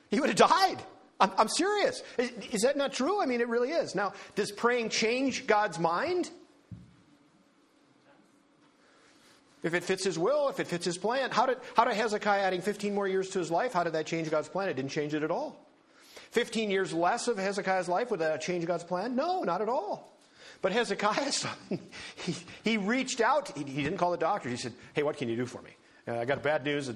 [0.10, 0.78] He would have died.
[1.20, 2.02] I'm, I'm serious.
[2.18, 3.22] Is, is, that not true?
[3.22, 3.94] I mean, it really is.
[3.94, 6.30] Now, does praying change God's mind?
[9.62, 11.32] If it fits his will, if it fits his plan.
[11.32, 14.06] How did, how did Hezekiah adding 15 more years to his life, how did that
[14.06, 14.70] change God's plan?
[14.70, 15.60] It didn't change it at all.
[16.32, 19.16] 15 years less of Hezekiah's life, would that change God's plan?
[19.16, 20.14] No, not at all.
[20.62, 21.32] But Hezekiah,
[22.16, 23.56] he, he reached out.
[23.58, 24.50] He, he, didn't call the doctor.
[24.50, 25.72] He said, Hey, what can you do for me?
[26.08, 26.92] Uh, I got bad news.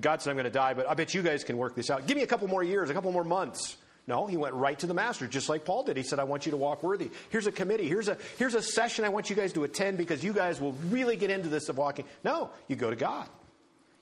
[0.00, 2.06] God said I'm going to die, but I bet you guys can work this out.
[2.06, 3.76] Give me a couple more years, a couple more months.
[4.06, 5.96] No, he went right to the master, just like Paul did.
[5.96, 7.10] He said, I want you to walk worthy.
[7.30, 7.86] Here's a committee.
[7.86, 10.72] Here's a, here's a session I want you guys to attend because you guys will
[10.88, 12.04] really get into this of walking.
[12.24, 13.28] No, you go to God.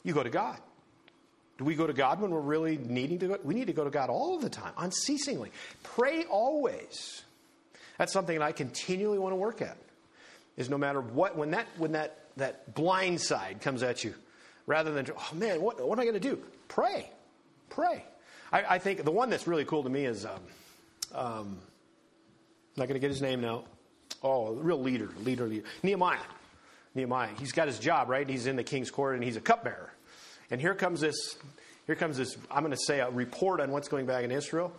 [0.03, 0.59] You go to God.
[1.59, 3.39] Do we go to God when we're really needing to go?
[3.45, 5.53] We need to go to God all the time, unceasingly.
[5.83, 7.23] Pray always.
[8.01, 9.77] That's something that I continually want to work at.
[10.57, 14.15] Is no matter what, when that when that that blind side comes at you,
[14.67, 16.39] rather than oh man, what what am I going to do?
[16.69, 17.11] Pray,
[17.69, 18.03] pray.
[18.51, 20.41] I, I, think the one that's really cool to me is um,
[21.15, 21.59] um,
[22.79, 23.65] not going to get his name now.
[24.23, 25.67] Oh, real leader, leader, leader.
[25.83, 26.21] Nehemiah.
[26.95, 27.29] Nehemiah.
[27.39, 28.27] He's got his job right.
[28.27, 29.93] He's in the king's court and he's a cupbearer.
[30.51, 31.37] And here comes this,
[31.87, 34.73] here comes this, I'm going to say a report on what's going back in Israel.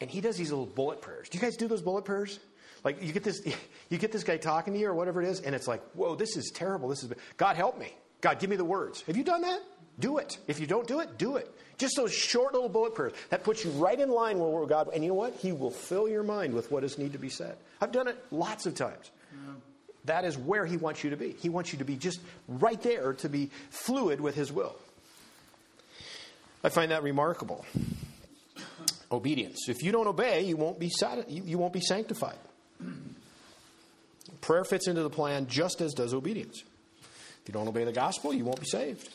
[0.00, 1.28] And he does these little bullet prayers.
[1.28, 2.40] Do you guys do those bullet prayers?
[2.84, 3.42] Like you get this,
[3.90, 6.14] you get this guy talking to you or whatever it is, and it's like, whoa,
[6.14, 6.88] this is terrible.
[6.88, 7.92] This is God help me.
[8.20, 9.02] God, give me the words.
[9.02, 9.60] Have you done that?
[9.98, 10.38] Do it.
[10.46, 11.52] If you don't do it, do it.
[11.76, 14.90] Just those short little bullet prayers that puts you right in line with God.
[14.92, 15.34] And you know what?
[15.34, 17.56] He will fill your mind with what is need to be said.
[17.80, 19.10] I've done it lots of times.
[20.04, 21.32] That is where He wants you to be.
[21.32, 24.74] He wants you to be just right there to be fluid with His will.
[26.64, 27.64] I find that remarkable.
[29.12, 29.68] Obedience.
[29.68, 32.38] If you don't obey, you won't be sati- you, you won't be sanctified.
[34.40, 36.62] Prayer fits into the plan just as does obedience.
[37.00, 39.08] If you don't obey the gospel, you won't be saved.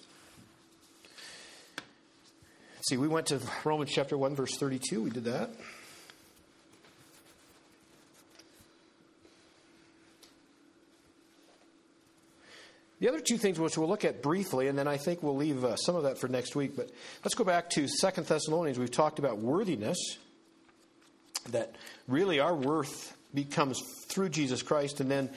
[2.88, 5.04] See, we went to Romans chapter 1 verse 32.
[5.04, 5.52] We did that.
[13.04, 15.66] The other two things which we'll look at briefly, and then I think we'll leave
[15.66, 16.90] uh, some of that for next week, but
[17.22, 18.80] let's go back to Second Thessalonians.
[18.80, 19.98] We've talked about worthiness,
[21.50, 21.76] that
[22.08, 25.30] really our worth becomes through Jesus Christ, and then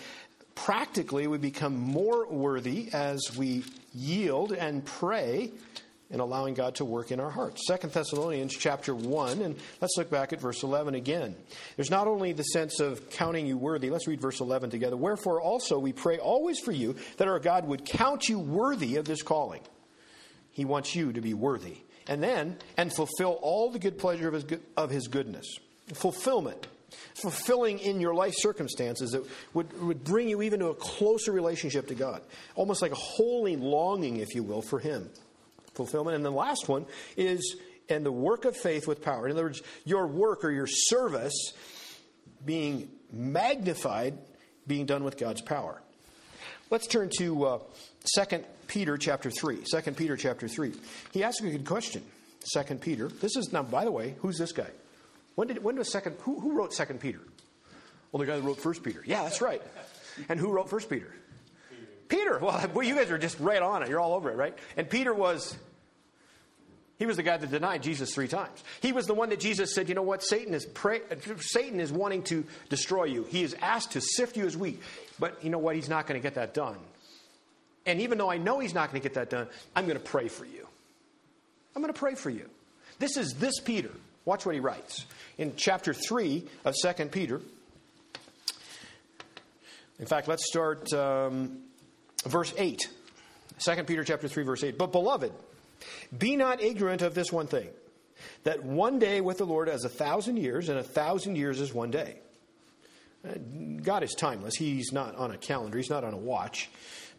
[0.54, 5.50] practically we become more worthy as we yield and pray
[6.10, 7.66] and allowing God to work in our hearts.
[7.66, 11.34] Second Thessalonians chapter 1, and let's look back at verse 11 again.
[11.74, 14.96] There's not only the sense of counting you worthy, let's read verse 11 together.
[14.96, 19.04] Wherefore also we pray always for you that our God would count you worthy of
[19.04, 19.62] this calling.
[20.52, 21.78] He wants you to be worthy.
[22.08, 24.44] And then, and fulfill all the good pleasure of his,
[24.76, 25.58] of his goodness.
[25.92, 26.68] Fulfillment
[27.14, 29.24] fulfilling in your life circumstances that
[29.54, 32.22] would, would bring you even to a closer relationship to God.
[32.54, 35.08] Almost like a holy longing, if you will, for Him.
[35.74, 36.16] Fulfillment.
[36.16, 36.86] And the last one
[37.16, 37.56] is,
[37.88, 39.26] and the work of faith with power.
[39.26, 41.52] In other words, your work or your service
[42.44, 44.18] being magnified,
[44.66, 45.80] being done with God's power.
[46.70, 47.58] Let's turn to uh,
[48.16, 49.58] 2 Peter chapter 3.
[49.70, 50.72] 2 Peter chapter 3.
[51.12, 52.02] He asks a good question.
[52.52, 53.08] 2 Peter.
[53.08, 54.70] This is, now, by the way, who's this guy?
[55.36, 56.16] When did when was second?
[56.22, 57.20] Who, who wrote Second Peter?
[58.10, 59.02] Well, the guy that wrote First Peter.
[59.06, 59.62] Yeah, that's right.
[60.28, 61.14] And who wrote First Peter?
[62.08, 62.38] Peter.
[62.40, 62.68] Peter.
[62.74, 63.88] Well, you guys are just right on it.
[63.88, 64.58] You're all over it, right?
[64.76, 65.56] And Peter was.
[66.98, 68.64] He was the guy that denied Jesus three times.
[68.80, 70.22] He was the one that Jesus said, "You know what?
[70.22, 71.02] Satan is pray,
[71.40, 73.24] Satan is wanting to destroy you.
[73.24, 74.80] He is asked to sift you as wheat,
[75.18, 75.74] but you know what?
[75.74, 76.78] He's not going to get that done.
[77.84, 80.04] And even though I know he's not going to get that done, I'm going to
[80.04, 80.66] pray for you.
[81.74, 82.48] I'm going to pray for you.
[82.98, 83.90] This is this Peter.
[84.26, 85.06] Watch what he writes
[85.38, 87.40] in chapter 3 of 2 Peter.
[90.00, 91.60] In fact, let's start um,
[92.26, 92.88] verse 8.
[93.60, 94.76] 2 Peter chapter 3 verse 8.
[94.76, 95.32] But beloved,
[96.16, 97.68] be not ignorant of this one thing,
[98.42, 101.72] that one day with the Lord is a thousand years, and a thousand years is
[101.72, 102.16] one day.
[103.26, 103.34] Uh,
[103.80, 104.56] God is timeless.
[104.56, 105.78] He's not on a calendar.
[105.78, 106.68] He's not on a watch.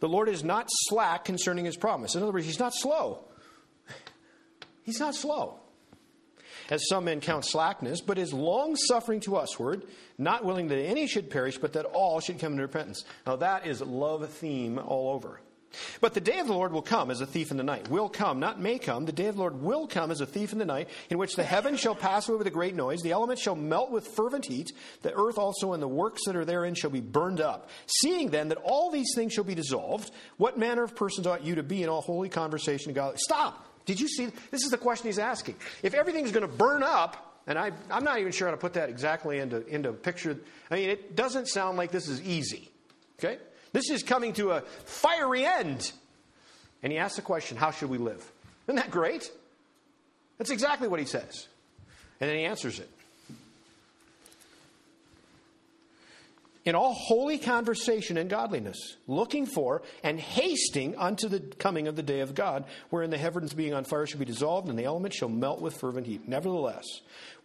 [0.01, 2.15] The Lord is not slack concerning his promise.
[2.15, 3.23] In other words, he's not slow.
[4.83, 5.61] He's not slow
[6.69, 9.83] as some men count slackness, but is long suffering to usward,
[10.17, 13.03] not willing that any should perish, but that all should come to repentance.
[13.25, 15.39] Now that is love theme all over.
[16.01, 17.89] But the day of the Lord will come as a thief in the night.
[17.89, 19.05] Will come, not may come.
[19.05, 21.35] The day of the Lord will come as a thief in the night, in which
[21.35, 24.45] the heavens shall pass away with a great noise, the elements shall melt with fervent
[24.45, 27.69] heat, the earth also and the works that are therein shall be burned up.
[27.85, 31.55] Seeing then that all these things shall be dissolved, what manner of persons ought you
[31.55, 33.17] to be in all holy conversation and godly?
[33.19, 33.66] Stop!
[33.87, 34.27] Did you see?
[34.51, 35.55] This is the question he's asking.
[35.81, 38.73] If everything's going to burn up, and I, am not even sure how to put
[38.73, 40.37] that exactly into, into a picture.
[40.69, 42.69] I mean, it doesn't sound like this is easy.
[43.17, 43.39] Okay?
[43.71, 45.91] This is coming to a fiery end.
[46.83, 48.29] And he asks the question, how should we live?
[48.67, 49.31] Isn't that great?
[50.37, 51.47] That's exactly what he says.
[52.19, 52.89] And then he answers it.
[56.67, 62.03] In all holy conversation and godliness, looking for and hasting unto the coming of the
[62.03, 65.15] day of God, wherein the heavens being on fire shall be dissolved, and the elements
[65.15, 66.27] shall melt with fervent heat.
[66.27, 66.85] Nevertheless,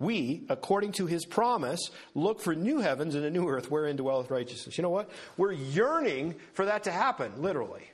[0.00, 4.28] we, according to his promise, look for new heavens and a new earth wherein dwelleth
[4.28, 4.76] righteousness.
[4.76, 5.08] You know what?
[5.36, 7.88] We're yearning for that to happen, literally.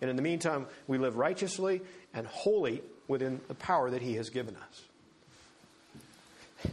[0.00, 1.80] And in the meantime, we live righteously
[2.12, 4.82] and holy within the power that he has given us.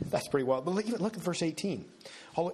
[0.10, 0.62] That's pretty well.
[0.62, 1.86] But look, look at verse 18.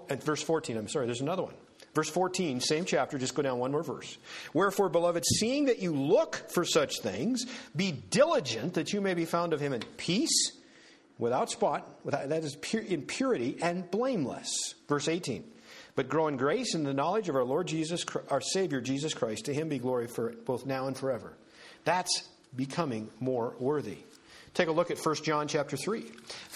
[0.09, 1.53] At verse 14, I'm sorry, there's another one.
[1.93, 4.17] Verse 14, same chapter, just go down one more verse.
[4.53, 9.23] Wherefore, beloved, seeing that you look for such things, be diligent that you may be
[9.23, 10.51] found of him in peace,
[11.17, 14.75] without spot, without, that is pure, in purity, and blameless.
[14.89, 15.45] Verse 18.
[15.95, 19.45] But grow in grace and the knowledge of our Lord Jesus, our Savior Jesus Christ.
[19.45, 21.37] To him be glory for both now and forever.
[21.85, 23.99] That's becoming more worthy.
[24.55, 26.03] Take a look at 1 John chapter 3.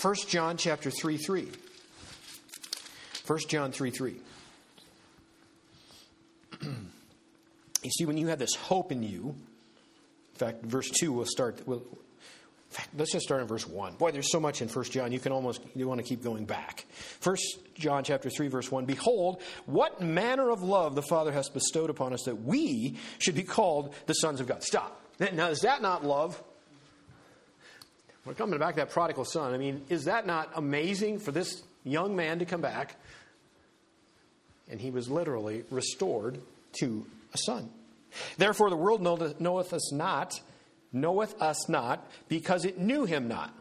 [0.02, 1.48] 1 John chapter 3 3.
[3.28, 4.16] 1 John 3 3.
[6.64, 9.36] you see, when you have this hope in you,
[10.34, 11.62] in fact, verse 2 will start.
[11.68, 11.84] We'll,
[12.70, 13.96] fact, let's just start in verse 1.
[13.96, 16.46] Boy, there's so much in 1 John, you can almost, you want to keep going
[16.46, 16.86] back.
[17.22, 17.36] 1
[17.76, 18.86] John chapter 3, verse 1.
[18.86, 23.44] Behold, what manner of love the Father has bestowed upon us that we should be
[23.44, 24.64] called the sons of God.
[24.64, 25.02] Stop.
[25.34, 26.42] Now, is that not love?
[28.30, 29.56] We're coming back to that prodigal son.
[29.56, 32.96] I mean, is that not amazing for this young man to come back
[34.70, 36.40] and he was literally restored
[36.74, 37.72] to a son.
[38.38, 40.40] Therefore, the world knoweth us not,
[40.94, 43.52] knoweth us not, because it knew him not.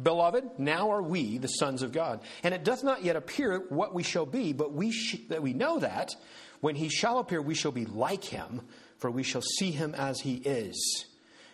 [0.00, 2.20] Beloved, now are we the sons of God.
[2.44, 5.54] And it doth not yet appear what we shall be, but we sh- that we
[5.54, 6.14] know that
[6.60, 8.60] when he shall appear, we shall be like him,
[8.98, 11.04] for we shall see him as he is.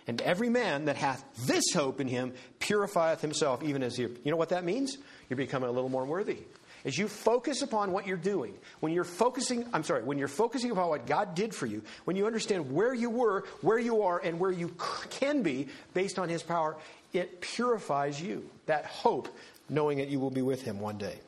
[0.07, 4.03] And every man that hath this hope in him purifieth himself, even as he.
[4.03, 4.99] You know what that means?
[5.29, 6.39] You're becoming a little more worthy.
[6.85, 10.71] As you focus upon what you're doing, when you're focusing, I'm sorry, when you're focusing
[10.71, 14.19] upon what God did for you, when you understand where you were, where you are,
[14.19, 14.75] and where you
[15.11, 16.77] can be based on His power,
[17.13, 18.49] it purifies you.
[18.67, 19.29] That hope,
[19.69, 21.19] knowing that you will be with Him one day.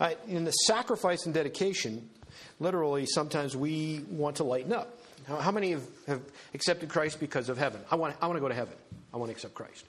[0.00, 2.08] Uh, in the sacrifice and dedication,
[2.58, 4.95] literally, sometimes we want to lighten up.
[5.26, 6.22] How, many have, have
[6.54, 7.80] accepted Christ because of heaven?
[7.90, 8.74] I want, I want to go to heaven.
[9.12, 9.84] I want to accept Christ.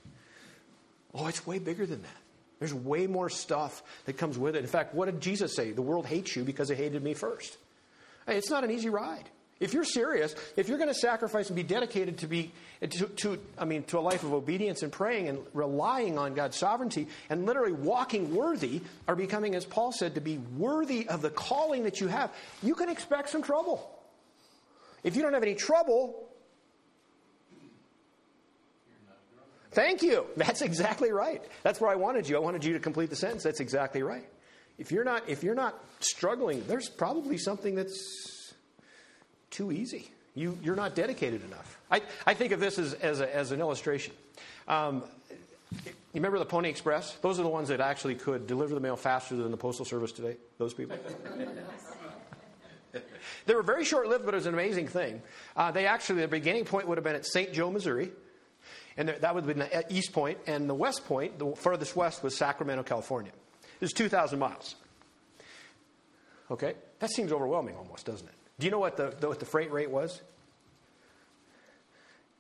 [1.14, 2.18] Oh, it's way bigger than that.
[2.60, 4.60] There's way more stuff that comes with it.
[4.60, 5.72] In fact, what did Jesus say?
[5.72, 7.56] The world hates you because it hated me first.
[8.26, 9.30] Hey, it's not an easy ride.
[9.60, 13.40] If you're serious, if you're going to sacrifice and be dedicated to be to, to,
[13.58, 17.46] I mean to a life of obedience and praying and relying on God's sovereignty and
[17.46, 22.00] literally walking worthy or becoming as Paul said to be worthy of the calling that
[22.00, 22.32] you have,
[22.62, 23.97] you can expect some trouble.
[25.08, 26.24] If you don't have any trouble,
[29.72, 30.26] Thank you.
[30.36, 31.42] That's exactly right.
[31.62, 32.36] That's where I wanted you.
[32.36, 33.44] I wanted you to complete the sentence.
[33.44, 34.28] That's exactly right.
[34.80, 38.54] If you're not if you're not struggling, there's probably something that's
[39.52, 40.10] too easy.
[40.36, 41.80] You, you're not dedicated enough.
[41.92, 44.14] I, I think of this as, as, a, as an illustration.
[44.68, 45.04] Um,
[45.72, 47.14] you remember the Pony Express?
[47.22, 50.12] Those are the ones that actually could deliver the mail faster than the Postal Service
[50.12, 50.98] today, those people.
[53.46, 55.22] they were very short lived, but it was an amazing thing.
[55.56, 57.54] Uh, they actually, the beginning point would have been at St.
[57.54, 58.12] Joe, Missouri.
[58.98, 60.40] And that would have been the east point.
[60.48, 63.32] And the west point, the furthest west, was Sacramento, California.
[63.62, 64.76] It was 2,000 miles.
[66.50, 66.74] Okay?
[67.00, 68.34] That seems overwhelming almost, doesn't it?
[68.60, 70.20] Do you know what the, the, what the freight rate was?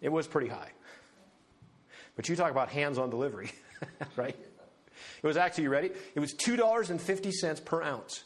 [0.01, 0.71] It was pretty high.
[2.15, 3.51] But you talk about hands on delivery,
[4.15, 4.35] right?
[5.21, 5.91] It was actually, you ready?
[6.15, 8.23] It was $2.50 per ounce.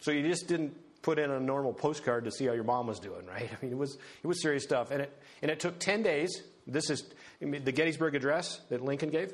[0.00, 3.00] So you just didn't put in a normal postcard to see how your mom was
[3.00, 3.48] doing, right?
[3.62, 4.90] I mean, it was, it was serious stuff.
[4.90, 6.42] And it, and it took 10 days.
[6.66, 7.04] This is
[7.40, 9.32] the Gettysburg Address that Lincoln gave.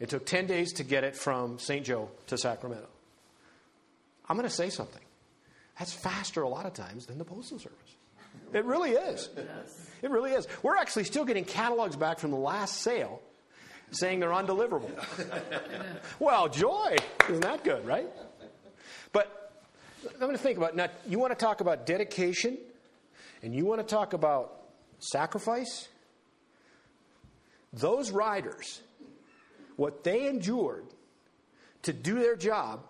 [0.00, 1.84] It took 10 days to get it from St.
[1.84, 2.86] Joe to Sacramento.
[4.28, 5.02] I'm going to say something.
[5.78, 7.78] That's faster a lot of times than the Postal Service.
[8.52, 9.28] It really is.
[10.02, 10.46] It really is.
[10.62, 13.20] We're actually still getting catalogs back from the last sale
[13.90, 14.90] saying they're undeliverable.
[16.18, 16.96] well, joy.
[17.28, 18.08] Isn't that good, right?
[19.12, 19.43] But
[20.12, 22.58] I'm going to think about now, you want to talk about dedication
[23.42, 24.64] and you want to talk about
[24.98, 25.88] sacrifice?
[27.72, 28.80] Those riders,
[29.76, 30.86] what they endured
[31.82, 32.80] to do their job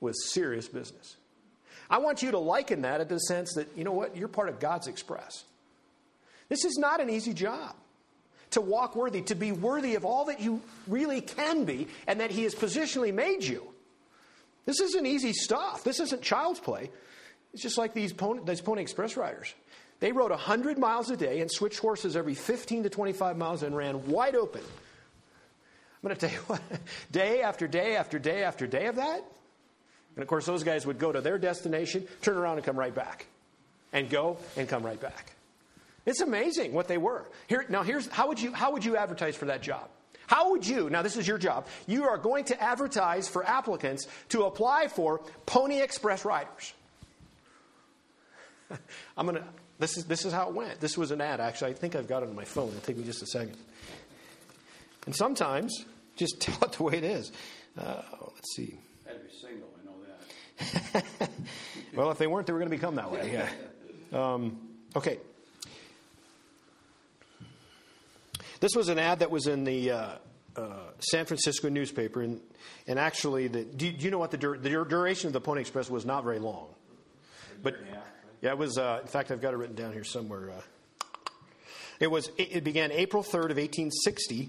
[0.00, 1.16] was serious business.
[1.88, 4.48] I want you to liken that in the sense that, you know what, you're part
[4.48, 5.44] of God's express.
[6.48, 7.74] This is not an easy job
[8.50, 12.30] to walk worthy, to be worthy of all that you really can be and that
[12.30, 13.73] He has positionally made you.
[14.64, 15.84] This isn't easy stuff.
[15.84, 16.90] This isn't child's play.
[17.52, 19.54] It's just like these Pony, these Pony Express riders.
[20.00, 23.76] They rode 100 miles a day and switched horses every 15 to 25 miles and
[23.76, 24.60] ran wide open.
[24.60, 26.60] I'm going to tell you what,
[27.10, 29.22] day after day after day after day of that.
[30.16, 32.94] And of course, those guys would go to their destination, turn around, and come right
[32.94, 33.26] back.
[33.92, 35.32] And go and come right back.
[36.04, 37.24] It's amazing what they were.
[37.46, 39.88] Here, now, here's how would you how would you advertise for that job?
[40.26, 44.06] How would you, now this is your job, you are going to advertise for applicants
[44.30, 46.72] to apply for Pony Express riders.
[49.16, 49.44] I'm going to,
[49.78, 50.80] this is, this is how it went.
[50.80, 51.72] This was an ad, actually.
[51.72, 52.68] I think I've got it on my phone.
[52.68, 53.56] It'll take me just a second.
[55.06, 55.84] And sometimes,
[56.16, 57.32] just tell it the way it is.
[57.78, 58.02] Uh,
[58.34, 58.78] let's see.
[59.04, 61.30] Be single, I know that.
[61.94, 63.32] well, if they weren't, they were going to become that way.
[63.32, 63.48] Yeah.
[64.12, 64.58] Um,
[64.96, 65.18] okay.
[68.64, 70.08] This was an ad that was in the uh,
[70.56, 70.62] uh,
[70.98, 72.40] San Francisco newspaper, and,
[72.86, 75.60] and actually, the, do, do you know what the, dur- the duration of the Pony
[75.60, 76.06] Express was?
[76.06, 76.68] Not very long,
[77.62, 77.76] but
[78.40, 78.78] yeah, it was.
[78.78, 80.48] Uh, in fact, I've got it written down here somewhere.
[80.48, 81.10] Uh.
[82.00, 82.30] it was.
[82.38, 84.48] It began April third of 1860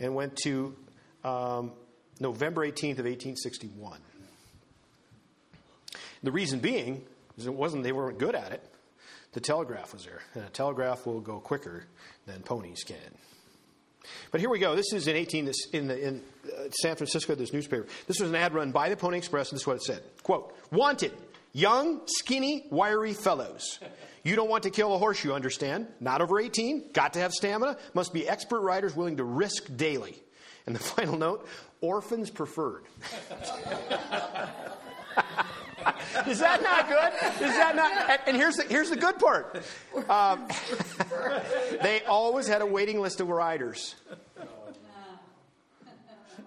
[0.00, 0.74] and went to
[1.22, 1.70] um,
[2.18, 4.00] November 18th of 1861.
[6.24, 7.04] The reason being
[7.38, 8.68] is it wasn't they weren't good at it.
[9.34, 11.84] The telegraph was there, and a telegraph will go quicker
[12.26, 12.98] than ponies can.
[14.30, 14.74] But here we go.
[14.74, 17.34] This is in 18 this, in, the, in uh, San Francisco.
[17.34, 17.86] This newspaper.
[18.06, 20.02] This was an ad run by the Pony Express, and this is what it said:
[20.22, 21.12] "Quote: Wanted,
[21.52, 23.78] young, skinny, wiry fellows.
[24.24, 25.88] You don't want to kill a horse, you understand?
[25.98, 26.92] Not over 18.
[26.92, 27.76] Got to have stamina.
[27.92, 30.22] Must be expert riders willing to risk daily."
[30.66, 31.46] And the final note:
[31.80, 32.84] orphans preferred.
[36.26, 37.12] Is that not good?
[37.46, 38.20] Is that not?
[38.26, 39.62] And here's the, here's the good part.
[40.08, 40.48] Um,
[41.82, 43.94] they always had a waiting list of riders.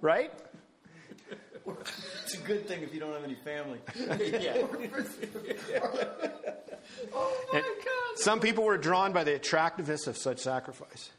[0.01, 0.31] Right?
[2.23, 3.79] It's a good thing if you don't have any family.
[7.13, 8.17] oh my God.
[8.17, 11.09] Some people were drawn by the attractiveness of such sacrifice.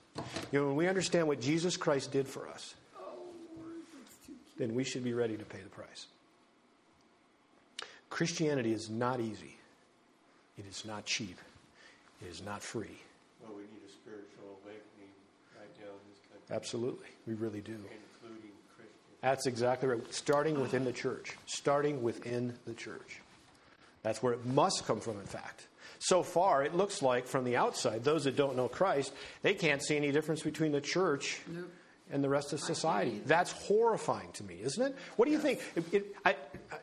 [0.53, 2.75] You know, when we understand what Jesus Christ did for us,
[4.57, 6.07] then we should be ready to pay the price.
[8.17, 9.59] Christianity is not easy.
[10.57, 11.37] It is not cheap.
[12.23, 12.97] It is not free.
[13.43, 15.13] Well, we need a spiritual awakening
[15.55, 16.57] right now in this country.
[16.57, 17.09] Absolutely.
[17.27, 17.73] We really do.
[17.73, 19.21] Including Christians.
[19.21, 20.15] That's exactly right.
[20.15, 21.37] Starting within the church.
[21.45, 23.21] Starting within the church.
[24.03, 25.67] That's where it must come from, in fact.
[25.99, 29.13] so far, it looks like from the outside, those that don't know Christ,
[29.43, 31.71] they can't see any difference between the church Nope.
[32.11, 33.21] and the rest of society.
[33.27, 34.97] That's horrifying to me, isn't it?
[35.17, 35.61] What do you think?
[35.75, 36.77] It, it, I, I,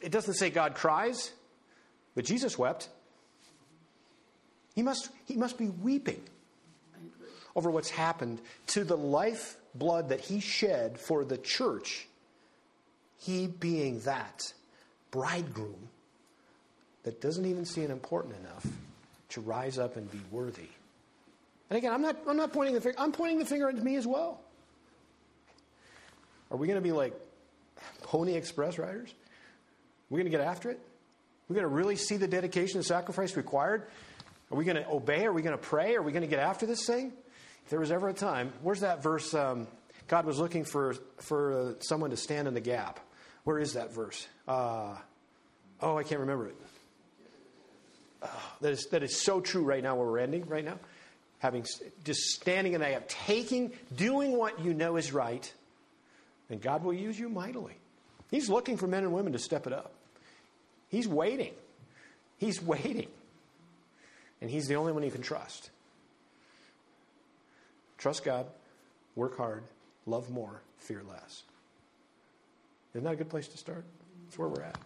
[0.00, 1.32] it doesn't say God cries,
[2.14, 2.88] but Jesus wept.
[4.74, 6.22] He must, he must be weeping
[7.56, 12.06] over what's happened to the life blood that he shed for the church.
[13.18, 14.52] He being that
[15.10, 15.88] bridegroom
[17.02, 18.66] that doesn't even see it important enough
[19.30, 20.68] to rise up and be worthy.
[21.70, 23.96] And again, I'm not, I'm not pointing the finger, I'm pointing the finger at me
[23.96, 24.40] as well.
[26.50, 27.14] Are we going to be like
[28.02, 29.12] Pony Express riders?
[30.10, 30.80] Are we going to get after it?
[31.48, 33.88] We're going to really see the dedication and sacrifice required?
[34.50, 35.26] Are we going to obey?
[35.26, 35.94] Are we going to pray?
[35.96, 37.12] Are we going to get after this thing?
[37.64, 39.34] If there was ever a time, where's that verse?
[39.34, 39.66] Um,
[40.06, 43.00] God was looking for, for uh, someone to stand in the gap.
[43.44, 44.26] Where is that verse?
[44.46, 44.94] Uh,
[45.80, 46.56] oh, I can't remember it.
[48.60, 50.78] That, is, that is so true right now where we're ending right now.
[51.38, 51.66] Having
[52.04, 55.52] just standing in that gap, taking, doing what you know is right,
[56.50, 57.74] and God will use you mightily.
[58.30, 59.92] He's looking for men and women to step it up.
[60.88, 61.52] He's waiting.
[62.38, 63.08] He's waiting.
[64.40, 65.70] And He's the only one you can trust.
[67.98, 68.46] Trust God,
[69.16, 69.64] work hard,
[70.06, 71.42] love more, fear less.
[72.94, 73.84] Isn't that a good place to start?
[74.24, 74.78] That's where we're at.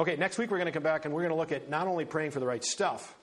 [0.00, 1.88] Okay, next week we're going to come back and we're going to look at not
[1.88, 3.16] only praying for the right stuff,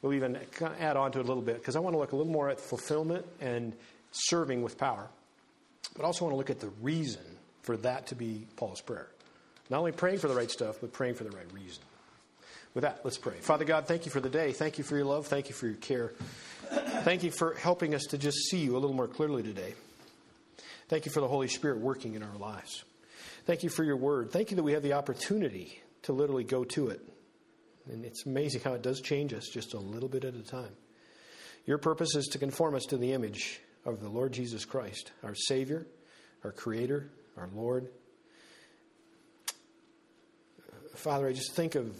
[0.00, 0.38] we'll even
[0.80, 2.48] add on to it a little bit because I want to look a little more
[2.48, 3.74] at fulfillment and
[4.10, 5.06] serving with power.
[5.94, 7.22] But also want to look at the reason
[7.62, 9.08] for that to be Paul's prayer.
[9.70, 11.82] Not only praying for the right stuff, but praying for the right reason.
[12.74, 13.34] With that, let's pray.
[13.40, 14.52] Father God, thank you for the day.
[14.52, 15.26] Thank you for your love.
[15.26, 16.12] Thank you for your care.
[17.02, 19.74] Thank you for helping us to just see you a little more clearly today.
[20.88, 22.84] Thank you for the Holy Spirit working in our lives.
[23.46, 24.32] Thank you for your word.
[24.32, 27.00] Thank you that we have the opportunity to literally go to it.
[27.90, 30.72] And it's amazing how it does change us just a little bit at a time.
[31.66, 35.34] Your purpose is to conform us to the image of the Lord Jesus Christ, our
[35.34, 35.86] Savior,
[36.42, 37.88] our Creator, our Lord.
[40.94, 41.94] Father, I just think of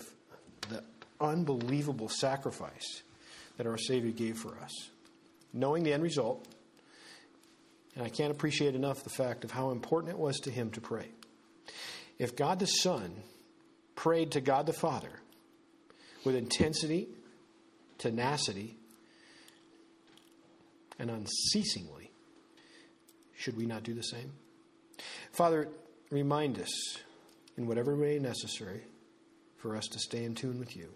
[0.68, 0.82] the
[1.20, 3.02] unbelievable sacrifice
[3.56, 4.90] that our Savior gave for us,
[5.52, 6.46] knowing the end result.
[7.94, 10.80] And I can't appreciate enough the fact of how important it was to him to
[10.80, 11.08] pray.
[12.18, 13.14] If God the Son
[13.94, 15.20] prayed to God the Father
[16.24, 17.08] with intensity,
[17.98, 18.76] tenacity,
[20.98, 22.10] and unceasingly,
[23.36, 24.32] should we not do the same?
[25.32, 25.68] Father,
[26.10, 26.98] remind us
[27.56, 28.82] in whatever way necessary
[29.56, 30.88] for us to stay in tune with you.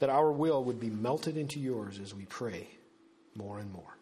[0.00, 2.68] That our will would be melted into yours as we pray
[3.34, 3.96] more and more.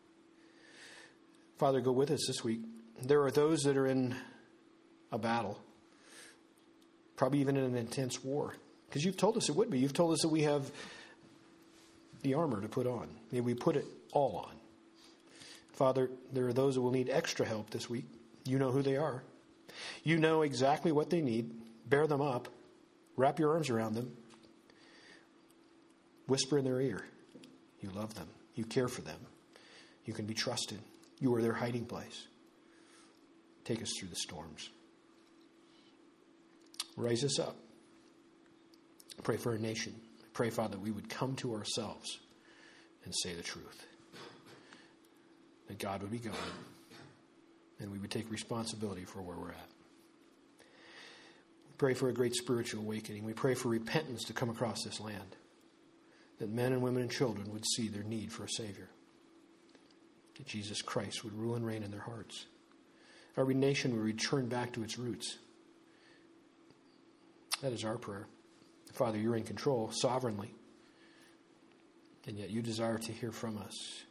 [1.59, 2.61] Father, go with us this week.
[3.03, 4.15] There are those that are in
[5.13, 5.61] a battle,
[7.17, 8.55] probably even in an intense war,
[8.89, 9.79] because you've told us it would be.
[9.79, 10.71] You've told us that we have
[12.23, 13.09] the armor to put on.
[13.31, 14.57] May we put it all on.
[15.73, 18.07] Father, there are those that will need extra help this week.
[18.45, 19.23] You know who they are.
[20.03, 21.51] You know exactly what they need.
[21.89, 22.49] Bear them up.
[23.17, 24.13] Wrap your arms around them.
[26.27, 27.05] Whisper in their ear.
[27.81, 28.29] You love them.
[28.55, 29.19] You care for them.
[30.05, 30.79] You can be trusted.
[31.21, 32.27] You are their hiding place.
[33.65, 34.69] Take us through the storms.
[36.97, 37.57] Raise us up.
[39.23, 39.95] Pray for our nation.
[40.33, 42.19] Pray, Father, that we would come to ourselves
[43.05, 43.87] and say the truth.
[45.69, 46.35] That God would be God
[47.83, 49.69] and we would take responsibility for where we're at.
[50.59, 53.25] We pray for a great spiritual awakening.
[53.25, 55.37] We pray for repentance to come across this land.
[56.39, 58.89] That men and women and children would see their need for a Savior.
[60.37, 62.47] That Jesus Christ would rule and reign in their hearts.
[63.37, 65.39] Our nation would return back to its roots.
[67.63, 68.27] That is our prayer.
[68.93, 70.55] Father, you're in control sovereignly.
[72.27, 74.03] And yet you desire to hear from us.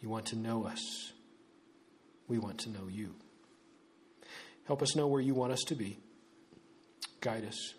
[0.00, 1.12] You want to know us.
[2.28, 3.14] We want to know you.
[4.64, 5.98] Help us know where you want us to be.
[7.20, 7.74] Guide us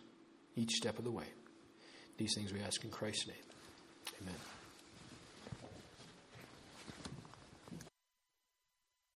[0.56, 1.26] each step of the way.
[2.18, 3.36] These things we ask in Christ's name.
[4.22, 4.53] Amen.